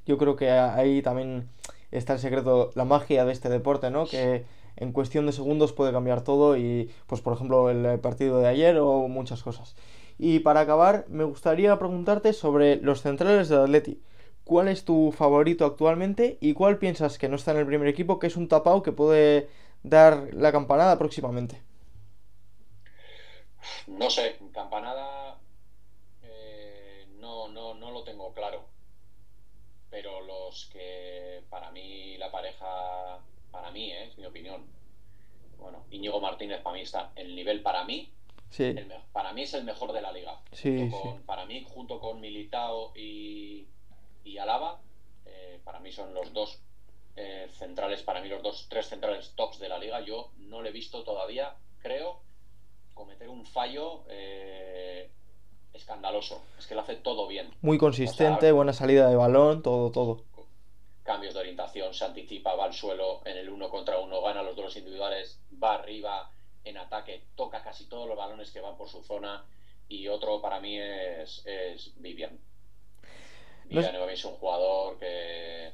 [0.07, 1.49] Yo creo que ahí también
[1.91, 4.07] está el secreto, la magia de este deporte, ¿no?
[4.07, 4.45] Que
[4.77, 8.79] en cuestión de segundos puede cambiar todo y, pues, por ejemplo, el partido de ayer
[8.79, 9.75] o muchas cosas.
[10.17, 14.01] Y para acabar, me gustaría preguntarte sobre los centrales del Atleti.
[14.49, 18.19] ¿Cuál es tu favorito actualmente y cuál piensas que no está en el primer equipo,
[18.19, 19.51] que es un tapao que puede
[19.83, 21.61] dar la campanada próximamente?
[23.87, 25.37] No sé, campanada
[26.23, 28.65] eh, no, no, no lo tengo claro.
[29.91, 33.19] Pero los que para mí la pareja,
[33.51, 34.65] para mí, eh, es mi opinión.
[35.59, 38.11] Bueno, Íñigo Martínez para mí está el nivel para mí.
[38.49, 38.75] Sí.
[39.13, 40.41] para mí es el mejor de la liga.
[40.53, 40.91] Sí,
[41.27, 43.67] Para mí, junto con Militao y,
[44.29, 44.81] y Alaba,
[45.25, 46.61] eh, para mí son los dos
[47.17, 50.69] eh, centrales, para mí los dos, tres centrales tops de la liga, yo no le
[50.69, 52.21] he visto todavía, creo,
[52.93, 55.11] cometer un fallo eh,
[55.73, 56.43] escandaloso.
[56.59, 57.51] Es que lo hace todo bien.
[57.63, 60.25] Muy consistente, buena salida de balón, todo, todo.
[61.05, 64.57] Cambios de orientación, se anticipa, va al suelo en el uno contra uno, gana los
[64.57, 66.31] dos individuales, va arriba
[66.65, 69.47] en ataque, toca casi todos los balones que van por su zona.
[69.89, 72.39] Y otro para mí es, es Vivian.
[73.69, 75.73] Vivian es un jugador que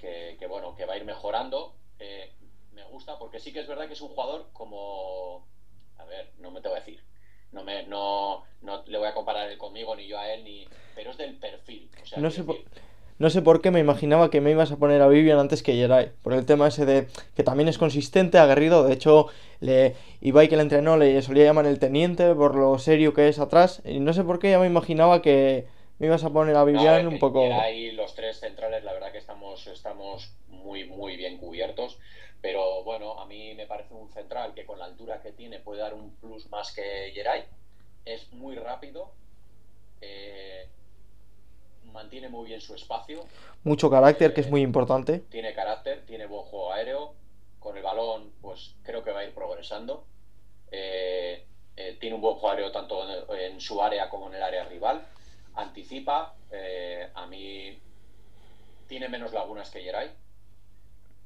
[0.00, 1.74] que, bueno, que va a ir mejorando.
[1.98, 2.32] Eh,
[2.74, 5.46] me gusta porque sí que es verdad que es un jugador como,
[5.98, 7.02] a ver, no me te voy a decir,
[7.52, 10.66] no me, no, no le voy a comparar él conmigo ni yo a él ni,
[10.94, 11.90] pero es del perfil.
[12.16, 12.56] no sé por...
[13.18, 15.74] No sé por qué me imaginaba que me ibas a poner a Vivian antes que
[15.74, 19.26] Jerai, por el tema ese de que también es consistente, aguerrido, de hecho
[19.60, 23.38] le Ibai que le entrenó le solía llamar el teniente por lo serio que es
[23.38, 25.66] atrás, y no sé por qué ya me imaginaba que,
[26.00, 27.42] me ibas a poner a Vivian un poco.
[27.52, 31.98] Ahí los tres centrales, la verdad que estamos, estamos muy, muy bien cubiertos.
[32.40, 35.82] Pero bueno, a mí me parece un central que con la altura que tiene puede
[35.82, 37.44] dar un plus más que Geray.
[38.06, 39.12] Es muy rápido.
[40.00, 40.66] Eh,
[41.92, 43.26] mantiene muy bien su espacio.
[43.62, 45.18] Mucho carácter, que es muy importante.
[45.30, 47.12] Tiene carácter, tiene buen juego aéreo.
[47.58, 50.06] Con el balón, pues creo que va a ir progresando.
[50.72, 51.44] Eh,
[51.76, 53.02] eh, tiene un buen juego aéreo tanto
[53.36, 55.04] en, su área como en el área rival
[55.60, 57.78] anticipa, eh, a mí
[58.88, 60.10] tiene menos lagunas que Geray.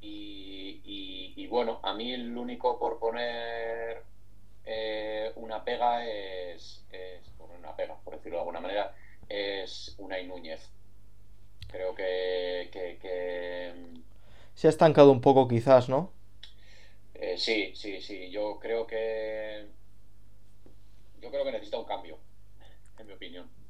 [0.00, 4.02] Y, bueno, a mí el único por poner
[4.64, 6.84] eh, una pega es,
[7.58, 8.94] una pega, por decirlo de alguna manera,
[9.28, 10.68] es una Núñez.
[11.68, 12.68] Creo que,
[14.54, 16.12] se ha estancado un poco quizás, ¿no?
[17.14, 18.30] Eh, sí, sí, sí.
[18.30, 19.66] Yo creo que
[21.20, 22.18] yo creo que necesita un cambio,
[22.98, 23.63] en mi opinión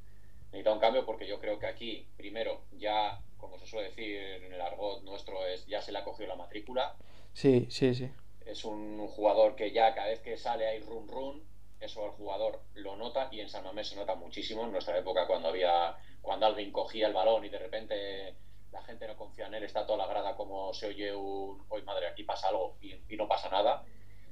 [0.55, 4.52] necesita un cambio porque yo creo que aquí, primero, ya, como se suele decir en
[4.52, 6.94] el argot nuestro, es ya se le ha cogido la matrícula.
[7.32, 8.09] Sí, sí, sí.
[8.46, 11.42] Es un jugador que ya cada vez que sale hay run run,
[11.80, 14.62] eso el jugador lo nota y en San Mamés se nota muchísimo.
[14.62, 18.34] En nuestra época cuando había, cuando alguien cogía el balón y de repente
[18.70, 21.82] la gente no confía en él, está toda la grada como se oye un, hoy
[21.82, 23.84] madre, aquí pasa algo y, no pasa nada.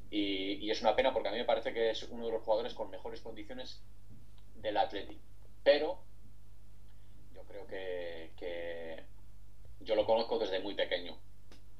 [0.08, 2.42] Y, y, es una pena porque a mí me parece que es uno de los
[2.42, 3.82] jugadores con mejores condiciones
[4.56, 5.18] del Atleti.
[5.64, 5.98] Pero
[7.52, 9.02] creo que,
[9.80, 11.16] yo lo conozco desde muy pequeño.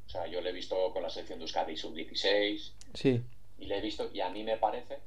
[0.07, 2.73] O sea, yo lo he visto con la selección de Euskadi sub-16.
[2.95, 3.23] Sí.
[3.59, 4.99] Y le he visto, y a mí me parece,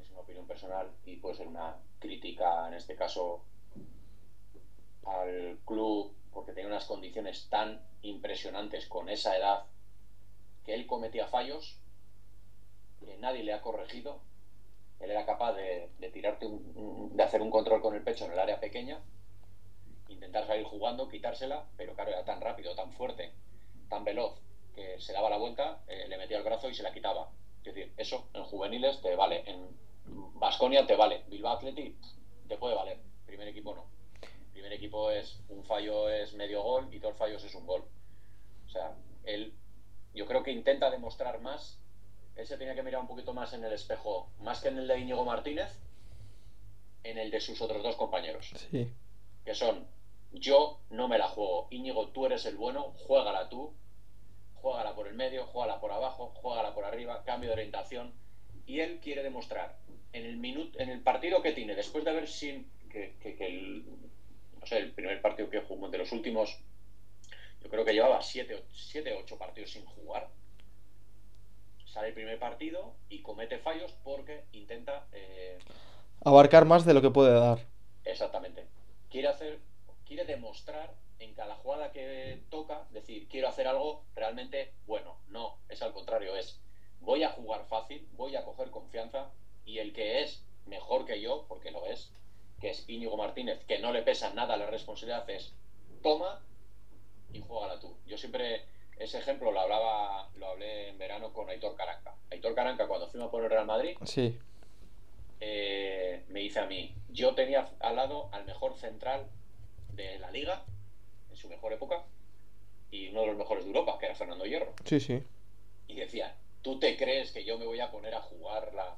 [0.00, 3.42] es una opinión personal y puede ser una crítica en este caso
[5.04, 9.64] al club, porque tiene unas condiciones tan impresionantes con esa edad
[10.64, 11.80] que él cometía fallos
[13.00, 14.20] que nadie le ha corregido.
[15.00, 18.60] Él era capaz de, tirarte de hacer un control con el pecho en el área
[18.60, 19.00] pequeña
[20.08, 23.32] intentar salir jugando, quitársela, pero claro, era tan rápido, tan fuerte,
[23.88, 24.40] tan veloz,
[24.74, 27.30] que se daba la vuelta, eh, le metía el brazo y se la quitaba.
[27.64, 29.68] Es decir, eso en juveniles te vale, en
[30.34, 31.94] Vasconia te vale, Bilbao Athletic
[32.48, 33.86] te puede valer, primer equipo no.
[34.52, 37.84] Primer equipo es un fallo es medio gol y dos fallos es un gol.
[38.66, 38.94] O sea,
[39.24, 39.54] él,
[40.14, 41.78] yo creo que intenta demostrar más,
[42.36, 44.88] él se tenía que mirar un poquito más en el espejo, más que en el
[44.88, 45.78] de Íñigo Martínez,
[47.04, 48.52] en el de sus otros dos compañeros.
[48.70, 48.92] Sí.
[49.44, 49.86] Que son
[50.32, 51.68] yo no me la juego.
[51.70, 53.72] Íñigo, tú eres el bueno, juégala tú.
[54.54, 58.12] Juégala por el medio, juégala por abajo, juégala por arriba, cambio de orientación.
[58.66, 59.76] Y él quiere demostrar
[60.12, 63.84] en el minuto, en el partido que tiene, después de haber sin que, el,
[64.60, 66.58] no sé, el primer partido que jugó, de los últimos
[67.62, 70.28] yo creo que llevaba 7 siete, 8 partidos sin jugar.
[71.86, 75.06] Sale el primer partido y comete fallos porque intenta...
[75.12, 75.58] Eh,
[76.24, 77.66] Abarcar más de lo que puede dar.
[78.04, 78.66] Exactamente.
[79.10, 79.58] Quiere hacer,
[80.08, 85.18] quiere demostrar en cada jugada que toca, decir, quiero hacer algo realmente bueno.
[85.28, 86.58] No, es al contrario, es
[87.00, 89.30] voy a jugar fácil, voy a coger confianza
[89.64, 92.10] y el que es mejor que yo, porque lo es,
[92.60, 95.52] que es Íñigo Martínez, que no le pesa nada la responsabilidad, es
[96.02, 96.42] toma
[97.32, 97.94] y juégala tú.
[98.06, 98.64] Yo siempre
[98.98, 102.14] ese ejemplo lo hablaba, lo hablé en verano con Aitor Caranca.
[102.30, 104.36] Aitor Caranca cuando fuimos por el Real Madrid, sí.
[105.40, 109.28] Eh, me dice a mí, yo tenía al lado al mejor central
[110.04, 110.64] de la liga,
[111.30, 112.04] en su mejor época,
[112.90, 114.72] y uno de los mejores de Europa, que era Fernando Hierro.
[114.84, 115.22] Sí, sí.
[115.88, 118.96] Y decía, ¿tú te crees que yo me voy a poner a jugarla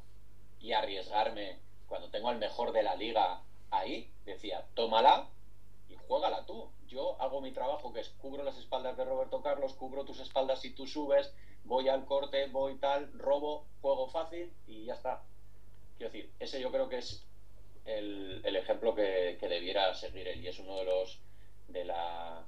[0.60, 4.12] y arriesgarme cuando tengo al mejor de la liga ahí?
[4.24, 5.28] Decía, tómala
[5.88, 6.70] y juégala tú.
[6.86, 10.60] Yo hago mi trabajo que es cubro las espaldas de Roberto Carlos, cubro tus espaldas
[10.60, 11.32] si tú subes,
[11.64, 15.22] voy al corte, voy tal, robo, juego fácil y ya está.
[15.96, 17.24] Quiero decir, ese yo creo que es
[17.98, 21.18] el, ejemplo que, debiera seguir él y es uno de los
[21.68, 22.44] de la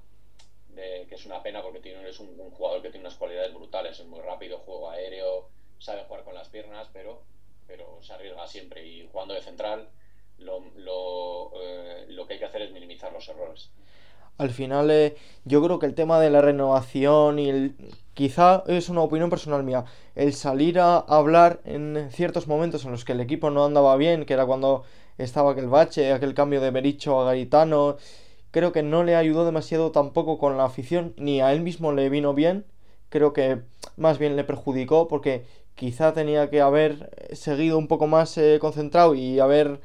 [0.69, 3.99] de, que es una pena porque tiene, es un, jugador que tiene unas cualidades brutales,
[3.99, 7.21] es muy rápido, juego aéreo, sabe jugar con las piernas, pero,
[7.67, 9.87] pero se arriesga siempre y jugando de central
[10.39, 13.71] lo, lo, eh, lo que hay que hacer es minimizar los errores.
[14.37, 15.15] Al final, eh,
[15.45, 17.75] yo creo que el tema de la renovación y el.
[18.15, 19.85] Quizá es una opinión personal mía.
[20.15, 24.25] El salir a hablar en ciertos momentos en los que el equipo no andaba bien,
[24.25, 24.83] que era cuando
[25.17, 27.97] estaba aquel bache, aquel cambio de Bericho a Garitano,
[28.51, 32.09] creo que no le ayudó demasiado tampoco con la afición, ni a él mismo le
[32.09, 32.65] vino bien.
[33.09, 33.61] Creo que
[33.97, 35.45] más bien le perjudicó porque
[35.75, 39.81] quizá tenía que haber seguido un poco más eh, concentrado y haber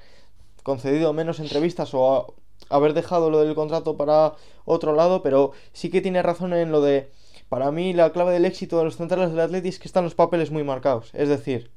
[0.63, 2.35] concedido menos entrevistas o
[2.69, 6.81] haber dejado lo del contrato para otro lado, pero sí que tiene razón en lo
[6.83, 7.11] de,
[7.49, 10.15] para mí la clave del éxito de los centrales del Atleti es que están los
[10.15, 11.71] papeles muy marcados, es decir,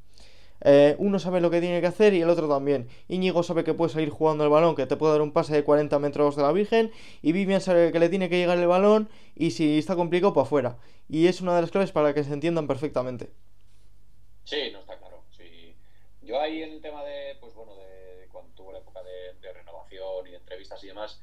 [0.61, 2.87] eh, uno sabe lo que tiene que hacer y el otro también.
[3.07, 5.63] Íñigo sabe que puede salir jugando el balón, que te puede dar un pase de
[5.63, 6.91] 40 metros de la Virgen.
[7.21, 10.45] Y Vivian sabe que le tiene que llegar el balón y si está complicado, para
[10.45, 10.77] afuera.
[11.09, 13.31] Y es una de las claves para que se entiendan perfectamente.
[14.43, 15.23] Sí, no está claro.
[16.21, 17.91] Yo ahí en el tema de, pues bueno, de
[20.25, 21.21] y de entrevistas y demás,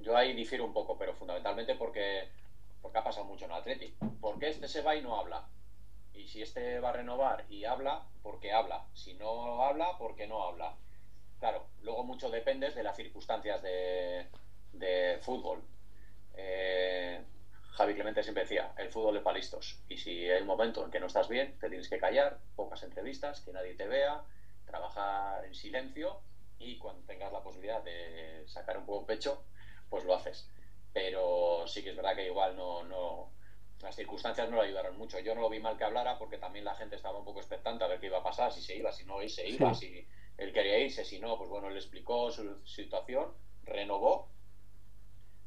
[0.00, 2.28] yo ahí difiero un poco, pero fundamentalmente porque,
[2.80, 3.94] porque ha pasado mucho en el Atleti.
[4.20, 5.46] Porque este se va y no habla.
[6.14, 8.86] Y si este va a renovar y habla, porque habla.
[8.94, 10.74] Si no habla, porque no habla.
[11.40, 14.26] Claro, luego mucho depende de las circunstancias de,
[14.72, 15.62] de fútbol.
[16.34, 17.20] Eh,
[17.72, 19.78] Javi Clemente siempre decía, el fútbol es para listos.
[19.88, 22.82] Y si hay un momento en que no estás bien, te tienes que callar, pocas
[22.82, 24.22] entrevistas, que nadie te vea,
[24.66, 26.20] trabajar en silencio
[26.58, 29.42] y cuando tengas la posibilidad de sacar un poco pecho,
[29.88, 30.48] pues lo haces.
[30.92, 33.30] Pero sí que es verdad que igual no, no,
[33.82, 35.18] las circunstancias no le ayudaron mucho.
[35.18, 37.84] Yo no lo vi mal que hablara porque también la gente estaba un poco expectante
[37.84, 40.06] a ver qué iba a pasar, si se iba, si no se iba, si
[40.38, 43.32] él quería irse, si no, pues bueno, él explicó su situación,
[43.64, 44.28] renovó,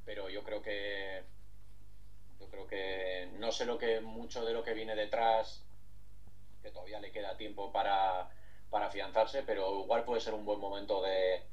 [0.03, 1.23] pero yo creo que
[2.39, 5.65] yo creo que no sé lo que mucho de lo que viene detrás,
[6.61, 8.29] que todavía le queda tiempo para
[8.69, 11.43] para afianzarse, pero igual puede ser un buen momento de,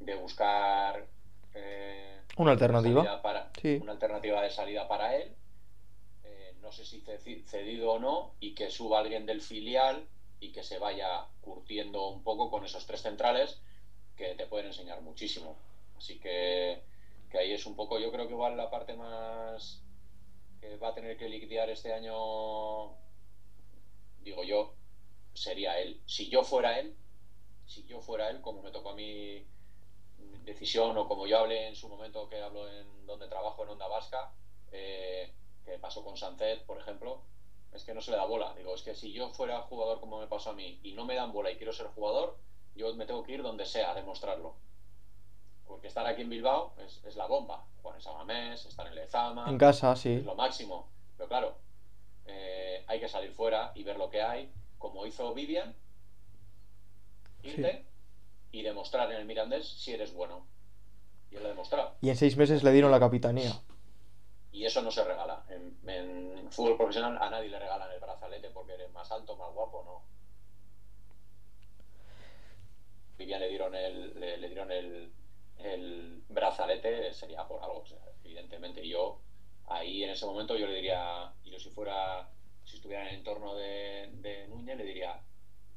[0.00, 1.06] de buscar
[1.54, 5.36] eh, una alternativa para, una alternativa de salida para él.
[6.72, 7.02] No sé si
[7.44, 10.08] cedido o no, y que suba alguien del filial
[10.40, 13.60] y que se vaya curtiendo un poco con esos tres centrales
[14.16, 15.54] que te pueden enseñar muchísimo.
[15.98, 16.80] Así que,
[17.30, 19.82] que ahí es un poco, yo creo que igual la parte más
[20.62, 22.94] que va a tener que liquidar este año,
[24.22, 24.72] digo yo,
[25.34, 26.00] sería él.
[26.06, 26.96] Si yo fuera él,
[27.66, 29.44] si yo fuera él, como me tocó a mí
[30.46, 33.88] decisión o como yo hablé en su momento que hablo en donde trabajo en Onda
[33.88, 34.32] Vasca,
[34.70, 35.34] eh,
[35.64, 37.22] que pasó con Sancet, por ejemplo,
[37.72, 38.54] es que no se le da bola.
[38.56, 41.14] Digo, es que si yo fuera jugador como me pasó a mí y no me
[41.14, 42.36] dan bola y quiero ser jugador,
[42.74, 44.54] yo me tengo que ir donde sea a demostrarlo.
[45.66, 47.64] Porque estar aquí en Bilbao es, la bomba.
[47.80, 49.48] Jugar en Samamés, estar en Lezama.
[49.48, 50.14] En casa, sí.
[50.14, 50.88] Es lo máximo.
[51.16, 51.54] Pero claro,
[52.26, 55.74] eh, hay que salir fuera y ver lo que hay como hizo Vivian,
[57.44, 57.86] irte
[58.50, 60.44] y demostrar en el Mirandés si eres bueno.
[61.30, 61.94] Y él lo ha demostrado.
[62.02, 63.52] Y en seis meses le dieron la capitanía.
[64.52, 65.44] Y eso no se regala.
[65.48, 69.82] En, fútbol profesional a nadie le regalan el brazalete porque eres más alto, más guapo,
[69.82, 70.02] no.
[73.16, 75.10] Vivian le dieron el, le, dieron el,
[75.58, 77.84] el, brazalete, sería por algo,
[78.24, 78.86] evidentemente.
[78.86, 79.18] Yo,
[79.66, 82.28] ahí en ese momento, yo le diría, yo si fuera
[82.64, 85.20] si estuviera en el entorno de, de Núñez, le diría,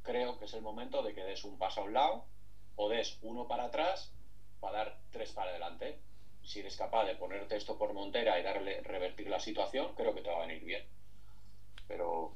[0.01, 2.25] creo que es el momento de que des un paso a un lado
[2.75, 4.11] o des uno para atrás
[4.59, 5.99] para dar tres para adelante.
[6.45, 10.21] Si eres capaz de ponerte esto por montera y darle revertir la situación, creo que
[10.21, 10.83] te va a venir bien.
[11.87, 12.33] Pero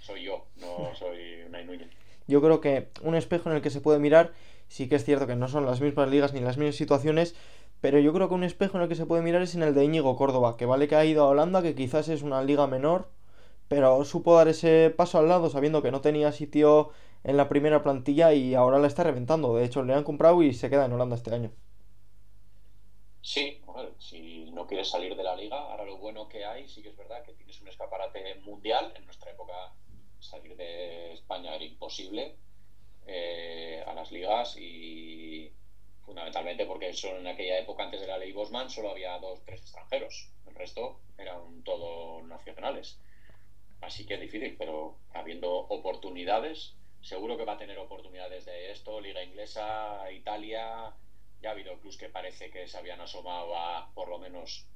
[0.00, 1.88] soy yo, no soy una Núñez.
[2.26, 4.32] Yo creo que un espejo en el que se puede mirar,
[4.68, 7.34] sí que es cierto que no son las mismas ligas ni las mismas situaciones,
[7.80, 9.74] pero yo creo que un espejo en el que se puede mirar es en el
[9.74, 12.66] de Íñigo Córdoba, que vale que ha ido a Holanda, que quizás es una liga
[12.66, 13.08] menor,
[13.68, 16.90] pero supo dar ese paso al lado sabiendo que no tenía sitio
[17.24, 19.54] en la primera plantilla y ahora la está reventando.
[19.54, 21.52] De hecho, le han comprado y se queda en Holanda este año.
[23.22, 23.60] Sí,
[23.98, 26.96] si no quieres salir de la liga, ahora lo bueno que hay, sí que es
[26.96, 28.92] verdad que tienes un escaparate mundial.
[28.96, 29.74] En nuestra época
[30.18, 32.38] salir de España era imposible
[33.06, 35.52] eh, a las ligas y
[36.02, 39.62] fundamentalmente porque solo en aquella época antes de la ley Bosman solo había dos, tres
[39.62, 40.30] extranjeros.
[40.46, 43.00] El resto eran todos nacionales.
[43.80, 49.00] Así que es difícil, pero habiendo oportunidades, seguro que va a tener oportunidades de esto,
[49.00, 50.94] Liga Inglesa, Italia,
[51.42, 54.66] ya ha habido clubs que parece que se habían asomado a por lo menos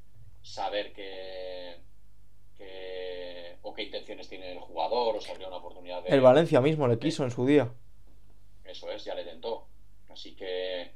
[0.43, 1.77] saber que,
[3.63, 6.11] o qué intenciones tiene el jugador o se habría una oportunidad de...
[6.11, 7.73] El Valencia mismo le quiso en su día.
[8.65, 9.67] Eso es, ya le tentó.
[10.11, 10.93] Así que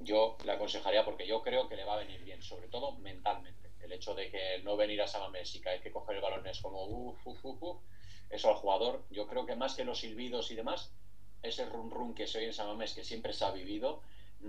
[0.00, 3.70] yo le aconsejaría porque yo creo que le va a venir bien, sobre todo mentalmente.
[3.80, 6.46] El hecho de que no venir a Samamés y que hay que coger el balón
[6.46, 7.78] es como uff, uff, uff,
[8.30, 10.92] eso al jugador, yo creo que más que los silbidos y demás,
[11.42, 14.02] ese run run que se oye en Samamés que siempre se ha vivido,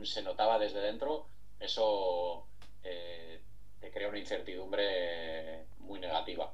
[0.06, 1.28] se notaba desde dentro,
[1.60, 2.46] eso
[2.84, 3.42] eh,
[3.80, 6.54] te crea una incertidumbre muy negativa.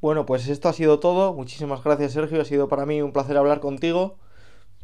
[0.00, 1.32] Bueno, pues esto ha sido todo.
[1.32, 2.40] Muchísimas gracias, Sergio.
[2.40, 4.18] Ha sido para mí un placer hablar contigo.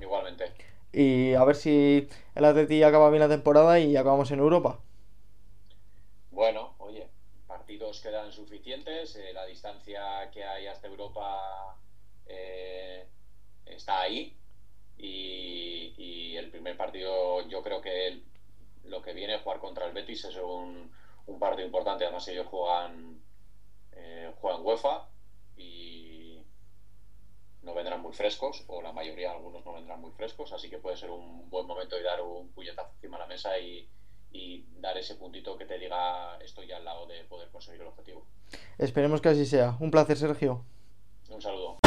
[0.01, 0.53] Igualmente.
[0.93, 4.79] Y a ver si el Atleti acaba bien la temporada y acabamos en Europa.
[6.31, 7.09] Bueno, oye,
[7.49, 9.17] partidos quedan suficientes.
[9.17, 11.77] Eh, la distancia que hay hasta Europa
[12.27, 13.07] eh,
[13.67, 14.37] está ahí.
[14.99, 18.21] Y, el primer partido, yo creo que
[18.85, 20.91] lo que viene a jugar contra el Betis es un,
[21.41, 22.05] partido importante.
[22.05, 23.21] Además, ellos juegan,
[23.93, 25.09] eh, juegan UEFA
[25.57, 26.41] y
[27.63, 30.53] no vendrán muy frescos, o la mayoría, algunos no vendrán muy frescos.
[30.53, 33.59] Así que puede ser un buen momento de dar un puñetazo encima de la mesa
[33.59, 33.89] y,
[34.33, 38.25] y dar ese puntito que te diga estoy al lado de poder conseguir el objetivo.
[38.79, 39.77] Esperemos que así sea.
[39.81, 40.65] Un placer, Sergio.
[41.29, 41.79] Un saludo.